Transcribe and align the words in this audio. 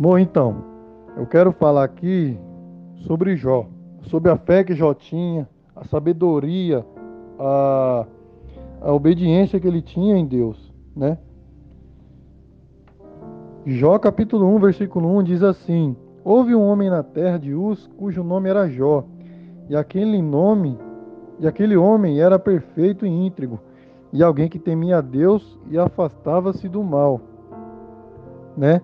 Bom, 0.00 0.16
então, 0.16 0.64
eu 1.14 1.26
quero 1.26 1.52
falar 1.52 1.84
aqui 1.84 2.34
sobre 3.06 3.36
Jó, 3.36 3.66
sobre 4.04 4.30
a 4.30 4.36
fé 4.38 4.64
que 4.64 4.74
Jó 4.74 4.94
tinha, 4.94 5.46
a 5.76 5.84
sabedoria, 5.84 6.86
a, 7.38 8.06
a 8.80 8.92
obediência 8.94 9.60
que 9.60 9.68
ele 9.68 9.82
tinha 9.82 10.16
em 10.16 10.24
Deus, 10.24 10.72
né? 10.96 11.18
Jó 13.66 13.98
capítulo 13.98 14.46
1, 14.46 14.58
versículo 14.60 15.18
1 15.18 15.22
diz 15.22 15.42
assim: 15.42 15.94
Houve 16.24 16.54
um 16.54 16.66
homem 16.66 16.88
na 16.88 17.02
terra 17.02 17.36
de 17.36 17.54
Uz, 17.54 17.86
cujo 17.98 18.24
nome 18.24 18.48
era 18.48 18.70
Jó, 18.70 19.04
e 19.68 19.76
aquele 19.76 20.22
nome, 20.22 20.78
e 21.38 21.46
aquele 21.46 21.76
homem 21.76 22.22
era 22.22 22.38
perfeito 22.38 23.04
e 23.04 23.10
íntegro, 23.10 23.60
e 24.14 24.22
alguém 24.22 24.48
que 24.48 24.58
temia 24.58 24.96
a 24.96 25.02
Deus 25.02 25.58
e 25.70 25.78
afastava-se 25.78 26.70
do 26.70 26.82
mal, 26.82 27.20
né? 28.56 28.80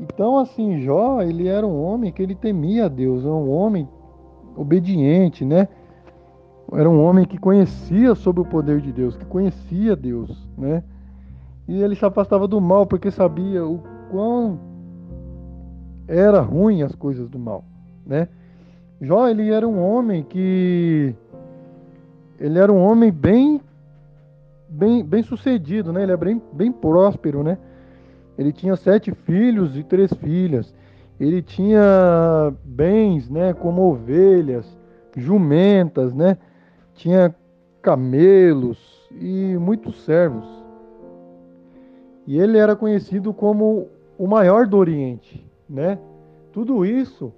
Então, 0.00 0.38
assim, 0.38 0.80
Jó, 0.80 1.20
ele 1.20 1.46
era 1.46 1.66
um 1.66 1.82
homem 1.82 2.10
que 2.10 2.22
ele 2.22 2.34
temia 2.34 2.86
a 2.86 2.88
Deus, 2.88 3.24
um 3.24 3.50
homem 3.50 3.86
obediente, 4.56 5.44
né? 5.44 5.68
Era 6.72 6.88
um 6.88 7.04
homem 7.04 7.26
que 7.26 7.36
conhecia 7.36 8.14
sobre 8.14 8.40
o 8.40 8.46
poder 8.46 8.80
de 8.80 8.92
Deus, 8.92 9.16
que 9.16 9.26
conhecia 9.26 9.94
Deus, 9.94 10.48
né? 10.56 10.82
E 11.68 11.82
ele 11.82 11.94
se 11.94 12.04
afastava 12.04 12.48
do 12.48 12.60
mal 12.60 12.86
porque 12.86 13.10
sabia 13.10 13.64
o 13.66 13.82
quão 14.10 14.58
era 16.08 16.40
ruim 16.40 16.82
as 16.82 16.94
coisas 16.94 17.28
do 17.28 17.38
mal, 17.38 17.62
né? 18.06 18.28
Jó, 19.00 19.28
ele 19.28 19.50
era 19.50 19.68
um 19.68 19.80
homem 19.80 20.22
que 20.22 21.14
ele 22.38 22.58
era 22.58 22.72
um 22.72 22.82
homem 22.82 23.12
bem 23.12 23.60
bem, 24.68 25.04
bem 25.04 25.22
sucedido, 25.22 25.92
né? 25.92 26.04
Ele 26.04 26.12
é 26.12 26.16
bem, 26.16 26.40
bem 26.52 26.72
próspero, 26.72 27.42
né? 27.42 27.58
Ele 28.40 28.54
tinha 28.54 28.74
sete 28.74 29.12
filhos 29.12 29.76
e 29.76 29.84
três 29.84 30.10
filhas. 30.14 30.74
Ele 31.20 31.42
tinha 31.42 32.50
bens, 32.64 33.28
né? 33.28 33.52
Como 33.52 33.82
ovelhas, 33.82 34.66
jumentas, 35.14 36.14
né? 36.14 36.38
Tinha 36.94 37.34
camelos 37.82 39.06
e 39.10 39.58
muitos 39.58 40.02
servos. 40.06 40.48
E 42.26 42.40
ele 42.40 42.56
era 42.56 42.74
conhecido 42.74 43.34
como 43.34 43.88
o 44.16 44.26
maior 44.26 44.66
do 44.66 44.78
Oriente, 44.78 45.46
né? 45.68 45.98
Tudo 46.50 46.86
isso 46.86 47.34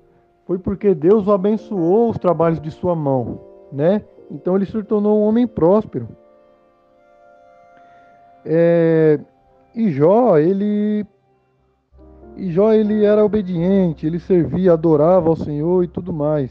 foi 0.46 0.56
porque 0.56 0.94
Deus 0.94 1.26
o 1.26 1.32
abençoou 1.32 2.10
os 2.10 2.18
trabalhos 2.18 2.60
de 2.60 2.70
sua 2.70 2.94
mão, 2.94 3.40
né? 3.72 4.04
Então 4.30 4.54
ele 4.54 4.66
se 4.66 4.80
tornou 4.84 5.18
um 5.18 5.24
homem 5.24 5.48
próspero. 5.48 6.06
É, 8.44 9.18
e 9.74 9.90
Jó, 9.90 10.38
ele 10.38 11.06
e 12.36 12.50
Jó 12.50 12.72
ele 12.72 13.04
era 13.04 13.24
obediente, 13.24 14.06
ele 14.06 14.18
servia, 14.18 14.72
adorava 14.72 15.28
ao 15.28 15.36
Senhor 15.36 15.84
e 15.84 15.88
tudo 15.88 16.12
mais. 16.12 16.50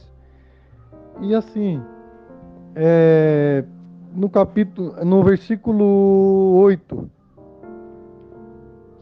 E 1.22 1.33
assim, 1.36 1.81
é, 2.75 3.64
no 4.14 4.30
capítulo, 4.30 4.94
no 5.03 5.23
versículo 5.23 6.55
8, 6.61 7.09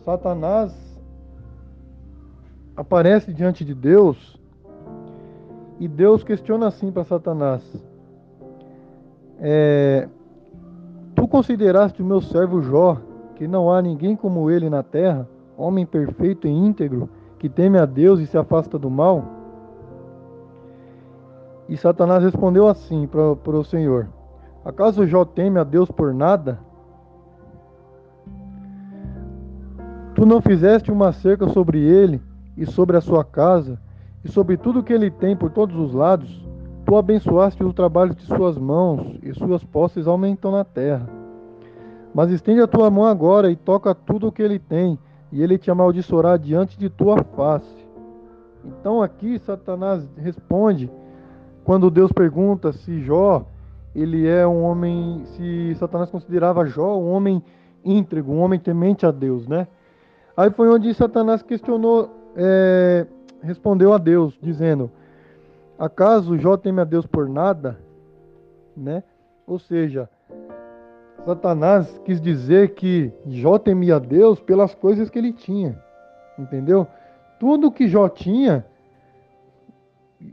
Satanás 0.03 0.73
aparece 2.75 3.33
diante 3.33 3.65
de 3.65 3.73
Deus 3.73 4.39
e 5.79 5.87
Deus 5.87 6.23
questiona 6.23 6.67
assim 6.67 6.91
para 6.91 7.03
Satanás: 7.03 7.61
é, 9.39 10.07
Tu 11.15 11.27
consideraste 11.27 12.01
o 12.01 12.05
meu 12.05 12.21
servo 12.21 12.61
Jó, 12.61 12.97
que 13.39 13.47
não 13.47 13.71
há 13.71 13.81
ninguém 13.81 14.17
como 14.17 14.51
ele 14.51 14.69
na 14.69 14.83
terra, 14.83 15.25
homem 15.57 15.85
perfeito 15.85 16.45
e 16.45 16.51
íntegro, 16.51 17.09
que 17.39 17.47
teme 17.47 17.77
a 17.77 17.85
Deus 17.85 18.19
e 18.19 18.27
se 18.27 18.37
afasta 18.37 18.77
do 18.77 18.89
mal? 18.89 19.23
E 21.69 21.77
Satanás 21.77 22.21
respondeu 22.21 22.67
assim 22.67 23.07
para 23.07 23.57
o 23.57 23.63
Senhor: 23.63 24.09
Acaso 24.65 25.07
Jó 25.07 25.23
teme 25.23 25.57
a 25.57 25.63
Deus 25.63 25.89
por 25.89 26.13
nada? 26.13 26.59
Tu 30.15 30.25
não 30.25 30.41
fizeste 30.41 30.91
uma 30.91 31.13
cerca 31.13 31.47
sobre 31.47 31.79
ele 31.79 32.21
e 32.57 32.65
sobre 32.65 32.97
a 32.97 33.01
sua 33.01 33.23
casa 33.23 33.79
e 34.21 34.29
sobre 34.29 34.57
tudo 34.57 34.83
que 34.83 34.91
ele 34.91 35.09
tem 35.09 35.33
por 35.33 35.49
todos 35.49 35.77
os 35.77 35.93
lados? 35.93 36.45
Tu 36.85 36.93
abençoaste 36.93 37.63
o 37.63 37.71
trabalho 37.71 38.13
de 38.13 38.23
suas 38.23 38.57
mãos, 38.57 39.17
e 39.23 39.33
suas 39.33 39.63
posses 39.63 40.07
aumentam 40.07 40.51
na 40.51 40.65
terra. 40.65 41.18
Mas 42.19 42.31
estende 42.31 42.59
a 42.59 42.67
tua 42.67 42.91
mão 42.91 43.05
agora 43.05 43.49
e 43.49 43.55
toca 43.55 43.95
tudo 43.95 44.27
o 44.27 44.31
que 44.33 44.41
ele 44.41 44.59
tem, 44.59 44.99
e 45.31 45.41
ele 45.41 45.57
te 45.57 45.71
amaldiçoará 45.71 46.35
diante 46.35 46.77
de 46.77 46.89
tua 46.89 47.23
face. 47.23 47.87
Então 48.65 49.01
aqui 49.01 49.39
Satanás 49.39 50.05
responde 50.17 50.91
quando 51.63 51.89
Deus 51.89 52.11
pergunta 52.11 52.73
se 52.73 52.99
Jó 52.99 53.45
ele 53.95 54.27
é 54.27 54.45
um 54.45 54.63
homem, 54.63 55.23
se 55.27 55.73
Satanás 55.75 56.09
considerava 56.09 56.65
Jó 56.65 56.99
um 56.99 57.09
homem 57.09 57.41
íntegro, 57.85 58.33
um 58.33 58.41
homem 58.41 58.59
temente 58.59 59.05
a 59.05 59.11
Deus, 59.11 59.47
né? 59.47 59.65
Aí 60.35 60.51
foi 60.51 60.67
onde 60.67 60.93
Satanás 60.93 61.41
questionou, 61.41 62.13
é, 62.35 63.07
respondeu 63.41 63.93
a 63.93 63.97
Deus, 63.97 64.37
dizendo: 64.41 64.91
Acaso 65.79 66.37
Jó 66.37 66.57
teme 66.57 66.81
a 66.81 66.83
Deus 66.83 67.05
por 67.05 67.29
nada? 67.29 67.79
Né? 68.75 69.03
Ou 69.47 69.57
seja, 69.57 70.09
Satanás 71.25 71.99
quis 72.05 72.19
dizer 72.19 72.73
que 72.73 73.11
Jó 73.27 73.57
temia 73.57 73.99
Deus 73.99 74.39
pelas 74.39 74.73
coisas 74.73 75.09
que 75.09 75.19
ele 75.19 75.33
tinha. 75.33 75.77
Entendeu? 76.37 76.87
Tudo 77.39 77.71
que 77.71 77.87
Jó 77.87 78.07
tinha, 78.09 78.65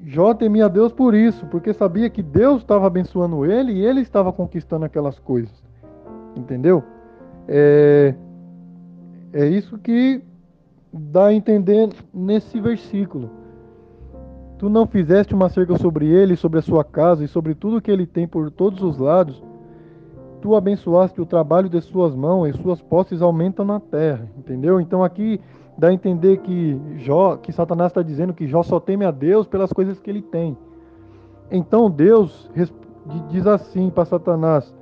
Jó 0.04 0.34
temia 0.34 0.68
Deus 0.68 0.92
por 0.92 1.14
isso, 1.14 1.46
porque 1.46 1.72
sabia 1.72 2.10
que 2.10 2.22
Deus 2.22 2.62
estava 2.62 2.86
abençoando 2.86 3.44
ele 3.44 3.72
e 3.72 3.84
ele 3.84 4.00
estava 4.00 4.32
conquistando 4.32 4.84
aquelas 4.84 5.18
coisas. 5.18 5.62
Entendeu? 6.34 6.82
É, 7.48 8.14
é 9.32 9.46
isso 9.46 9.78
que 9.78 10.22
dá 10.92 11.26
a 11.26 11.34
entender 11.34 11.90
nesse 12.12 12.60
versículo. 12.60 13.30
Tu 14.58 14.68
não 14.68 14.86
fizeste 14.86 15.34
uma 15.34 15.48
cerca 15.48 15.76
sobre 15.76 16.06
ele, 16.06 16.34
sobre 16.34 16.58
a 16.58 16.62
sua 16.62 16.82
casa 16.82 17.24
e 17.24 17.28
sobre 17.28 17.54
tudo 17.54 17.80
que 17.80 17.90
ele 17.90 18.06
tem 18.06 18.26
por 18.26 18.50
todos 18.50 18.82
os 18.82 18.98
lados. 18.98 19.42
Tu 20.40 20.54
abençoaste 20.54 21.20
o 21.20 21.26
trabalho 21.26 21.68
de 21.68 21.80
suas 21.80 22.14
mãos 22.14 22.46
e 22.46 22.52
suas 22.62 22.80
posses 22.80 23.22
aumentam 23.22 23.64
na 23.64 23.80
terra. 23.80 24.28
Entendeu? 24.36 24.80
Então 24.80 25.02
aqui 25.02 25.40
dá 25.76 25.88
a 25.88 25.92
entender 25.92 26.38
que 26.38 26.80
Jó, 26.96 27.36
que 27.36 27.52
Satanás 27.52 27.90
está 27.90 28.02
dizendo 28.02 28.34
que 28.34 28.46
Jó 28.46 28.62
só 28.62 28.78
teme 28.78 29.04
a 29.04 29.10
Deus 29.10 29.46
pelas 29.46 29.72
coisas 29.72 29.98
que 30.00 30.10
ele 30.10 30.22
tem. 30.22 30.56
Então 31.50 31.90
Deus 31.90 32.50
diz 33.28 33.46
assim 33.46 33.90
para 33.90 34.04
Satanás, 34.04 34.74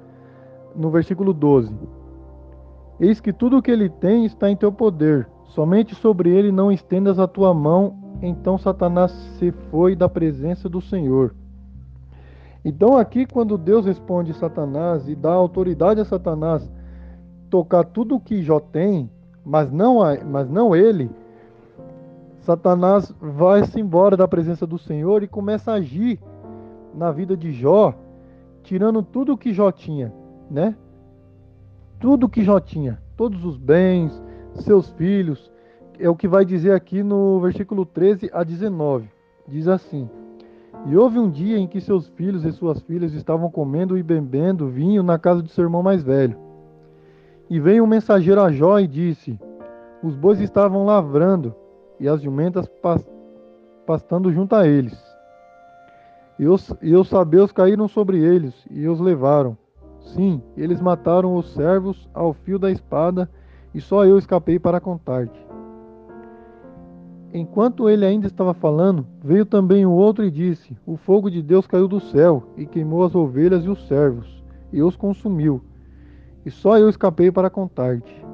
no 0.75 0.91
versículo 0.91 1.32
12: 1.32 1.75
Eis 2.98 3.20
que 3.20 3.32
tudo 3.32 3.59
o 3.59 3.62
que 3.62 3.70
ele 3.70 3.88
tem 3.88 4.25
está 4.25 4.50
em 4.50 4.56
teu 4.56 4.72
poder, 4.72 5.28
somente 5.44 5.94
sobre 5.94 6.31
ele 6.31 6.50
não 6.50 6.72
estendas 6.72 7.19
a 7.19 7.26
tua 7.26 7.53
mão 7.53 8.04
então 8.22 8.56
Satanás 8.56 9.10
se 9.38 9.53
foi 9.70 9.94
da 9.94 10.09
presença 10.09 10.69
do 10.69 10.81
Senhor. 10.81 11.34
Então, 12.64 12.97
aqui, 12.97 13.26
quando 13.26 13.58
Deus 13.58 13.84
responde 13.84 14.32
Satanás 14.32 15.06
e 15.08 15.14
dá 15.14 15.32
autoridade 15.32 16.00
a 16.00 16.04
Satanás 16.04 16.70
tocar 17.50 17.84
tudo 17.84 18.16
o 18.16 18.20
que 18.20 18.42
Jó 18.42 18.58
tem, 18.58 19.10
mas 19.44 19.70
não, 19.70 19.98
mas 20.25 20.48
não 20.48 20.75
ele, 20.75 21.10
Satanás 22.41 23.14
vai-se 23.20 23.78
embora 23.78 24.16
da 24.16 24.26
presença 24.26 24.66
do 24.66 24.78
Senhor 24.78 25.22
e 25.22 25.28
começa 25.28 25.72
a 25.72 25.76
agir 25.76 26.19
na 26.94 27.10
vida 27.10 27.36
de 27.36 27.52
Jó, 27.52 27.94
tirando 28.62 29.02
tudo 29.02 29.32
o 29.32 29.38
que 29.38 29.52
Jó 29.52 29.70
tinha, 29.70 30.12
né? 30.50 30.75
Tudo 32.00 32.28
que 32.28 32.42
Jó 32.42 32.60
tinha, 32.60 33.00
todos 33.17 33.44
os 33.44 33.56
bens, 33.56 34.22
seus 34.55 34.90
filhos, 34.90 35.50
é 35.99 36.08
o 36.08 36.17
que 36.17 36.28
vai 36.28 36.44
dizer 36.44 36.72
aqui 36.72 37.02
no 37.02 37.40
versículo 37.40 37.84
13 37.87 38.31
a 38.32 38.43
19. 38.43 39.08
Diz 39.46 39.69
assim: 39.69 40.08
E 40.86 40.96
houve 40.96 41.19
um 41.19 41.31
dia 41.31 41.58
em 41.58 41.66
que 41.66 41.81
seus 41.81 42.08
filhos 42.08 42.44
e 42.44 42.52
suas 42.52 42.81
filhas 42.82 43.14
estavam 43.14 43.50
comendo 43.50 43.96
e 43.96 44.02
bebendo 44.02 44.69
vinho 44.69 45.02
na 45.02 45.19
casa 45.19 45.42
de 45.42 45.50
seu 45.50 45.64
irmão 45.64 45.82
mais 45.82 46.02
velho. 46.02 46.36
E 47.48 47.58
veio 47.58 47.84
um 47.84 47.86
mensageiro 47.86 48.40
a 48.40 48.52
Jó 48.52 48.78
e 48.78 48.86
disse: 48.86 49.38
Os 50.02 50.14
bois 50.14 50.40
estavam 50.40 50.84
lavrando 50.84 51.54
e 51.98 52.06
as 52.06 52.20
jumentas 52.20 52.70
pastando 53.86 54.31
junto 54.31 54.54
a 54.54 54.66
eles. 54.66 54.98
E 56.38 56.46
os, 56.46 56.72
e 56.82 56.94
os 56.94 57.08
sabeus 57.08 57.52
caíram 57.52 57.88
sobre 57.88 58.19
eles 58.19 58.54
e 58.70 58.86
os 58.88 59.00
levaram. 59.00 59.56
Sim, 60.00 60.42
eles 60.56 60.81
mataram 60.81 61.34
os 61.36 61.54
servos 61.54 62.08
ao 62.12 62.34
fio 62.34 62.58
da 62.58 62.70
espada, 62.70 63.31
e 63.75 63.81
só 63.81 64.04
eu 64.04 64.19
escapei 64.19 64.58
para 64.58 64.81
contar-te. 64.81 65.44
Enquanto 67.36 67.90
ele 67.90 68.06
ainda 68.06 68.28
estava 68.28 68.54
falando, 68.54 69.04
veio 69.20 69.44
também 69.44 69.84
o 69.84 69.90
outro 69.90 70.25
e 70.25 70.31
disse: 70.31 70.76
O 70.86 70.96
fogo 70.96 71.28
de 71.28 71.42
Deus 71.42 71.66
caiu 71.66 71.88
do 71.88 71.98
céu 71.98 72.44
e 72.56 72.64
queimou 72.64 73.02
as 73.02 73.12
ovelhas 73.12 73.64
e 73.64 73.69
os 73.69 73.88
servos, 73.88 74.40
e 74.72 74.81
os 74.81 74.94
consumiu. 74.94 75.60
E 76.46 76.50
só 76.50 76.78
eu 76.78 76.88
escapei 76.88 77.32
para 77.32 77.50
contar-te. 77.50 78.25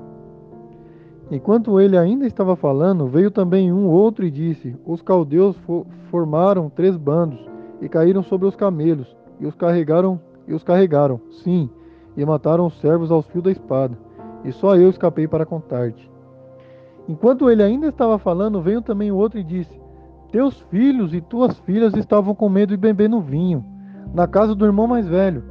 Enquanto 1.31 1.81
ele 1.81 1.97
ainda 1.97 2.27
estava 2.27 2.55
falando, 2.55 3.07
veio 3.07 3.31
também 3.31 3.73
um 3.73 3.87
outro 3.87 4.27
e 4.27 4.31
disse: 4.31 4.77
Os 4.85 5.01
caldeus 5.01 5.57
fo 5.65 5.87
formaram 6.11 6.69
três 6.69 6.95
bandos 6.95 7.41
e 7.81 7.89
caíram 7.89 8.23
sobre 8.23 8.47
os 8.47 8.55
camelos 8.55 9.17
e 9.41 9.47
os 9.47 9.55
carregaram 9.55 10.21
e 10.47 10.53
os 10.53 10.63
carregaram, 10.63 11.21
sim, 11.31 11.71
e 12.17 12.25
mataram 12.25 12.67
os 12.67 12.79
servos 12.81 13.11
aos 13.11 13.27
fios 13.29 13.45
da 13.45 13.51
espada. 13.51 13.97
E 14.45 14.53
só 14.53 14.77
eu 14.77 14.91
escapei 14.91 15.27
para 15.27 15.47
contar-te. 15.47 16.11
Enquanto 17.11 17.51
ele 17.51 17.61
ainda 17.61 17.89
estava 17.89 18.21
falando, 18.21 18.63
veio 18.63 18.81
também 18.81 19.11
o 19.11 19.17
outro 19.17 19.37
e 19.37 19.43
disse: 19.43 19.77
Teus 20.31 20.61
filhos 20.71 21.13
e 21.13 21.21
tuas 21.21 21.59
filhas 21.59 21.93
estavam 21.97 22.37
com 22.37 22.49
medo 22.49 22.71
de 22.71 22.77
bebendo 22.77 23.21
vinho 23.21 23.65
na 24.15 24.29
casa 24.29 24.55
do 24.55 24.65
irmão 24.65 24.87
mais 24.87 25.09
velho. 25.09 25.43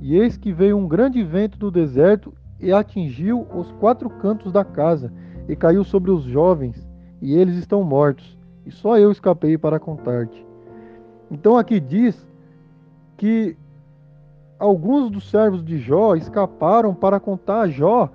E 0.00 0.16
eis 0.16 0.36
que 0.36 0.52
veio 0.52 0.76
um 0.76 0.88
grande 0.88 1.22
vento 1.22 1.56
do 1.56 1.70
deserto 1.70 2.34
e 2.58 2.72
atingiu 2.72 3.46
os 3.54 3.70
quatro 3.78 4.10
cantos 4.10 4.50
da 4.50 4.64
casa, 4.64 5.12
e 5.48 5.54
caiu 5.54 5.84
sobre 5.84 6.10
os 6.10 6.24
jovens, 6.24 6.84
e 7.22 7.36
eles 7.36 7.54
estão 7.56 7.84
mortos, 7.84 8.36
e 8.66 8.72
só 8.72 8.98
eu 8.98 9.12
escapei 9.12 9.56
para 9.56 9.78
contar-te. 9.78 10.44
Então 11.30 11.56
aqui 11.56 11.78
diz 11.78 12.28
que 13.16 13.56
alguns 14.58 15.10
dos 15.12 15.30
servos 15.30 15.64
de 15.64 15.78
Jó 15.78 16.16
escaparam 16.16 16.92
para 16.92 17.20
contar 17.20 17.60
a 17.60 17.68
Jó 17.68 18.10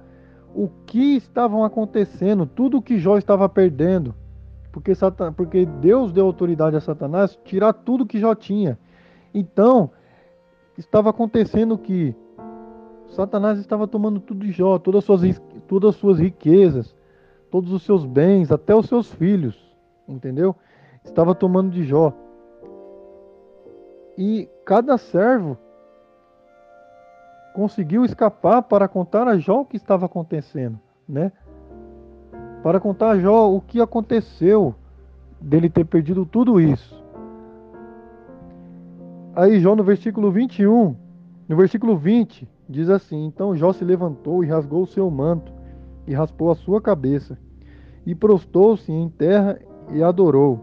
o 0.55 0.69
que 0.85 1.15
estavam 1.15 1.63
acontecendo, 1.63 2.45
tudo 2.45 2.77
o 2.77 2.81
que 2.81 2.97
Jó 2.97 3.17
estava 3.17 3.47
perdendo. 3.50 4.13
Porque, 4.71 4.95
Satan... 4.95 5.33
porque 5.33 5.65
Deus 5.65 6.11
deu 6.11 6.25
autoridade 6.25 6.75
a 6.75 6.81
Satanás 6.81 7.39
tirar 7.44 7.73
tudo 7.73 8.05
que 8.05 8.19
Jó 8.19 8.33
tinha. 8.33 8.77
Então, 9.33 9.91
estava 10.77 11.09
acontecendo 11.09 11.77
que 11.77 12.15
Satanás 13.07 13.59
estava 13.59 13.88
tomando 13.88 14.19
tudo 14.19 14.45
de 14.45 14.51
Jó, 14.51 14.79
todas 14.79 15.00
as 15.00 15.05
suas, 15.05 15.41
todas 15.67 15.89
as 15.91 15.95
suas 15.95 16.19
riquezas, 16.19 16.95
todos 17.51 17.71
os 17.71 17.83
seus 17.83 18.06
bens, 18.06 18.51
até 18.51 18.75
os 18.75 18.88
seus 18.88 19.11
filhos, 19.11 19.56
entendeu? 20.07 20.56
Estava 21.03 21.35
tomando 21.35 21.69
de 21.69 21.83
Jó. 21.83 22.13
E 24.17 24.49
cada 24.65 24.97
servo 24.97 25.57
conseguiu 27.53 28.03
escapar 28.03 28.63
para 28.63 28.88
contar 28.88 29.27
a 29.27 29.38
Jó 29.38 29.61
o 29.61 29.65
que 29.65 29.77
estava 29.77 30.05
acontecendo, 30.05 30.79
né? 31.07 31.31
Para 32.61 32.79
contar 32.79 33.11
a 33.11 33.19
Jó 33.19 33.53
o 33.53 33.61
que 33.61 33.81
aconteceu 33.81 34.73
dele 35.39 35.69
ter 35.69 35.85
perdido 35.85 36.25
tudo 36.25 36.59
isso. 36.59 37.03
Aí 39.35 39.59
Jó 39.59 39.75
no 39.75 39.83
versículo 39.83 40.31
21, 40.31 40.95
no 41.47 41.55
versículo 41.55 41.97
20, 41.97 42.47
Diz 42.67 42.89
assim: 42.89 43.25
Então 43.25 43.56
Jó 43.56 43.73
se 43.73 43.83
levantou 43.83 44.44
e 44.44 44.47
rasgou 44.47 44.83
o 44.83 44.88
seu 44.88 45.09
manto, 45.09 45.51
e 46.07 46.13
raspou 46.13 46.51
a 46.51 46.56
sua 46.56 46.81
cabeça, 46.81 47.38
e 48.06 48.15
prostou-se 48.15 48.91
em 48.91 49.09
terra 49.09 49.59
e 49.91 50.01
adorou, 50.01 50.59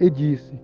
e 0.00 0.10
disse: 0.10 0.60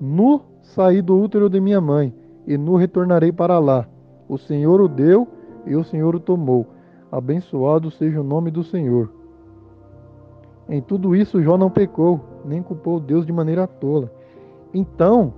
Nu 0.00 0.42
saí 0.60 1.00
do 1.00 1.18
útero 1.18 1.48
de 1.48 1.60
minha 1.60 1.80
mãe, 1.80 2.14
e 2.46 2.58
nu 2.58 2.76
retornarei 2.76 3.32
para 3.32 3.58
lá. 3.58 3.88
O 4.32 4.38
Senhor 4.38 4.80
o 4.80 4.88
deu 4.88 5.28
e 5.66 5.76
o 5.76 5.84
Senhor 5.84 6.16
o 6.16 6.18
tomou. 6.18 6.66
Abençoado 7.12 7.90
seja 7.90 8.18
o 8.18 8.24
nome 8.24 8.50
do 8.50 8.64
Senhor. 8.64 9.12
Em 10.66 10.80
tudo 10.80 11.14
isso 11.14 11.42
Jó 11.42 11.58
não 11.58 11.68
pecou, 11.68 12.18
nem 12.42 12.62
culpou 12.62 12.98
Deus 12.98 13.26
de 13.26 13.32
maneira 13.32 13.66
tola. 13.66 14.10
Então, 14.72 15.34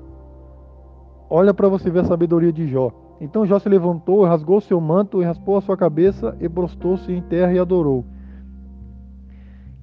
olha 1.29 1.53
para 1.53 1.69
você 1.69 1.91
ver 1.91 2.03
a 2.03 2.05
sabedoria 2.05 2.53
de 2.53 2.69
Jó. 2.69 2.93
Então 3.21 3.45
Jó 3.45 3.59
se 3.59 3.69
levantou, 3.69 4.23
rasgou 4.23 4.61
seu 4.61 4.81
manto 4.81 5.21
raspou 5.25 5.57
a 5.57 5.61
sua 5.61 5.77
cabeça 5.77 6.37
e 6.39 6.49
prostou-se 6.49 7.13
em 7.13 7.21
terra 7.21 7.53
e 7.53 7.59
adorou. 7.59 8.05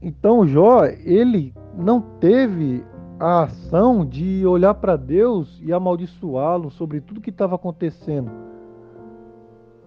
Então 0.01 0.47
Jó, 0.47 0.85
ele 0.85 1.53
não 1.77 1.99
teve 1.99 2.81
a 3.19 3.43
ação 3.43 4.05
de 4.05 4.45
olhar 4.45 4.75
para 4.75 4.95
Deus 4.95 5.61
e 5.61 5.73
amaldiçoá-lo 5.73 6.71
sobre 6.71 7.01
tudo 7.01 7.19
que 7.19 7.29
estava 7.29 7.55
acontecendo. 7.55 8.50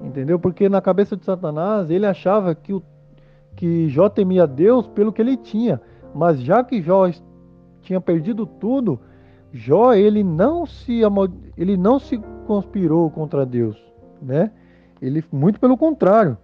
Entendeu? 0.01 0.39
Porque 0.39 0.69
na 0.69 0.81
cabeça 0.81 1.17
de 1.17 1.25
Satanás 1.25 1.91
ele 1.91 2.07
achava 2.07 2.55
que, 2.55 2.73
o, 2.73 2.83
que 3.57 3.89
Jó 3.89 4.09
temia 4.09 4.47
Deus 4.47 4.87
pelo 4.89 5.13
que 5.13 5.23
ele 5.23 5.37
tinha. 5.37 5.81
Mas 6.15 6.41
já 6.41 6.63
que 6.63 6.83
Jó 6.83 7.11
tinha 7.81 8.01
perdido 8.01 8.47
tudo, 8.47 8.99
Jó 9.53 9.95
ele 9.95 10.25
não 10.25 10.67
se 10.67 11.01
ele 11.57 11.77
não 11.77 11.99
se 11.99 12.19
conspirou 12.47 13.11
contra 13.11 13.47
Deus, 13.47 13.77
né? 14.21 14.51
Ele 15.01 15.25
muito 15.31 15.61
pelo 15.61 15.77
contrário. 15.77 16.37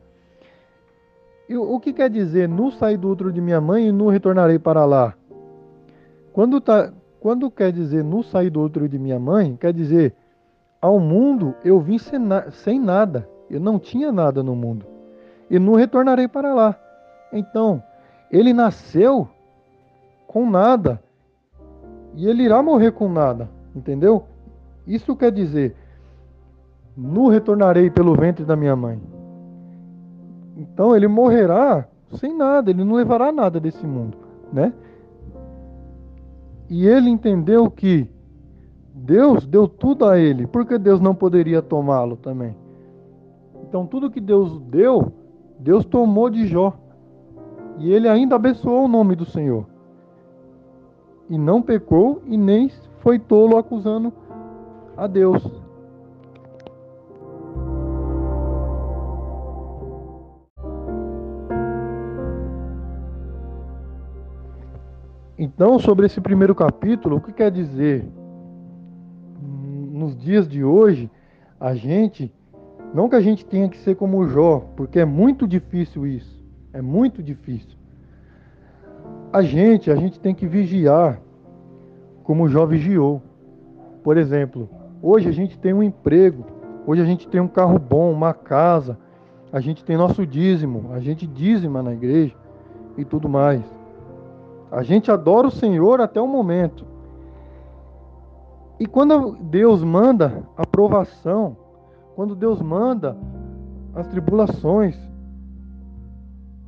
E 1.48 1.56
o 1.56 1.80
que 1.80 1.92
quer 1.92 2.08
dizer 2.08 2.48
nu 2.48 2.70
saí 2.70 2.96
do 2.96 3.10
útero 3.10 3.32
de 3.32 3.40
minha 3.40 3.60
mãe 3.60 3.88
e 3.88 3.92
nu 3.92 4.08
retornarei 4.08 4.58
para 4.58 4.84
lá? 4.84 5.14
Quando 6.32 6.60
tá, 6.60 6.92
quando 7.18 7.50
quer 7.50 7.72
dizer 7.72 8.04
nu 8.04 8.22
saí 8.22 8.48
do 8.48 8.62
útero 8.62 8.88
de 8.88 8.98
minha 8.98 9.18
mãe, 9.18 9.56
quer 9.56 9.72
dizer 9.72 10.14
ao 10.80 11.00
mundo 11.00 11.54
eu 11.64 11.80
vim 11.80 11.98
sem, 11.98 12.18
na, 12.20 12.50
sem 12.52 12.78
nada, 12.78 13.28
eu 13.50 13.60
não 13.60 13.78
tinha 13.78 14.12
nada 14.12 14.42
no 14.42 14.54
mundo. 14.54 14.86
E 15.50 15.58
nu 15.58 15.74
retornarei 15.74 16.28
para 16.28 16.54
lá. 16.54 16.78
Então, 17.32 17.82
ele 18.30 18.52
nasceu 18.52 19.28
com 20.26 20.48
nada 20.48 21.02
e 22.14 22.28
ele 22.28 22.44
irá 22.44 22.62
morrer 22.62 22.92
com 22.92 23.08
nada, 23.08 23.48
entendeu? 23.74 24.24
Isso 24.86 25.16
quer 25.16 25.32
dizer, 25.32 25.76
nu 26.96 27.28
retornarei 27.28 27.90
pelo 27.90 28.14
ventre 28.14 28.44
da 28.44 28.56
minha 28.56 28.76
mãe. 28.76 29.00
Então 30.56 30.94
ele 30.94 31.08
morrerá 31.08 31.86
sem 32.16 32.36
nada, 32.36 32.70
ele 32.70 32.84
não 32.84 32.94
levará 32.94 33.32
nada 33.32 33.60
desse 33.60 33.86
mundo, 33.86 34.16
né? 34.52 34.72
E 36.68 36.86
ele 36.86 37.08
entendeu 37.08 37.70
que 37.70 38.08
Deus 38.94 39.46
deu 39.46 39.66
tudo 39.66 40.06
a 40.06 40.18
ele, 40.18 40.46
porque 40.46 40.78
Deus 40.78 41.00
não 41.00 41.14
poderia 41.14 41.62
tomá-lo 41.62 42.16
também. 42.16 42.54
Então 43.70 43.86
tudo 43.86 44.10
que 44.10 44.20
Deus 44.20 44.58
deu, 44.62 45.12
Deus 45.56 45.84
tomou 45.84 46.28
de 46.28 46.44
Jó. 46.44 46.76
E 47.78 47.92
ele 47.92 48.08
ainda 48.08 48.34
abençoou 48.34 48.86
o 48.86 48.88
nome 48.88 49.14
do 49.14 49.24
Senhor 49.24 49.64
e 51.28 51.38
não 51.38 51.62
pecou 51.62 52.20
e 52.26 52.36
nem 52.36 52.68
foi 52.98 53.16
tolo 53.16 53.56
acusando 53.56 54.12
a 54.96 55.06
Deus. 55.06 55.48
Então, 65.38 65.78
sobre 65.78 66.06
esse 66.06 66.20
primeiro 66.20 66.56
capítulo, 66.56 67.18
o 67.18 67.20
que 67.20 67.32
quer 67.32 67.52
dizer? 67.52 68.04
Nos 69.92 70.16
dias 70.16 70.48
de 70.48 70.64
hoje, 70.64 71.08
a 71.60 71.72
gente, 71.74 72.34
não 72.94 73.08
que 73.08 73.16
a 73.16 73.20
gente 73.20 73.44
tenha 73.44 73.68
que 73.68 73.78
ser 73.78 73.94
como 73.94 74.26
Jó, 74.28 74.60
porque 74.76 74.98
é 74.98 75.04
muito 75.04 75.46
difícil 75.46 76.06
isso, 76.06 76.42
é 76.72 76.82
muito 76.82 77.22
difícil 77.22 77.80
a 79.32 79.42
gente, 79.42 79.90
a 79.90 79.96
gente 79.96 80.18
tem 80.18 80.34
que 80.34 80.46
vigiar 80.46 81.20
como 82.24 82.44
o 82.44 82.48
Jó 82.48 82.66
vigiou. 82.66 83.22
Por 84.02 84.16
exemplo, 84.16 84.68
hoje 85.00 85.28
a 85.28 85.32
gente 85.32 85.58
tem 85.58 85.72
um 85.72 85.82
emprego, 85.82 86.44
hoje 86.86 87.00
a 87.00 87.04
gente 87.04 87.28
tem 87.28 87.40
um 87.40 87.48
carro 87.48 87.78
bom, 87.78 88.12
uma 88.12 88.34
casa, 88.34 88.98
a 89.52 89.60
gente 89.60 89.84
tem 89.84 89.96
nosso 89.96 90.26
dízimo, 90.26 90.90
a 90.92 91.00
gente 91.00 91.26
dízima 91.26 91.82
na 91.82 91.92
igreja 91.92 92.34
e 92.96 93.04
tudo 93.04 93.28
mais. 93.28 93.62
A 94.70 94.82
gente 94.82 95.10
adora 95.10 95.46
o 95.46 95.52
Senhor 95.52 96.00
até 96.00 96.20
o 96.20 96.26
momento. 96.26 96.84
E 98.78 98.86
quando 98.86 99.36
Deus 99.42 99.82
manda 99.82 100.42
a 100.56 100.66
provação, 100.66 101.56
quando 102.20 102.36
Deus 102.36 102.60
manda 102.60 103.16
as 103.94 104.06
tribulações 104.06 104.94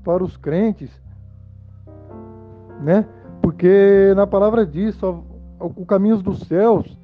para 0.02 0.24
os 0.24 0.34
crentes, 0.34 0.90
né? 2.80 3.06
Porque 3.42 4.14
na 4.16 4.26
palavra 4.26 4.64
diz, 4.64 4.98
o 5.60 5.84
caminho 5.84 6.16
dos 6.22 6.38
céus 6.44 6.98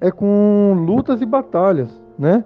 é 0.00 0.10
com 0.10 0.84
lutas 0.84 1.22
e 1.22 1.24
batalhas, 1.24 1.96
né? 2.18 2.44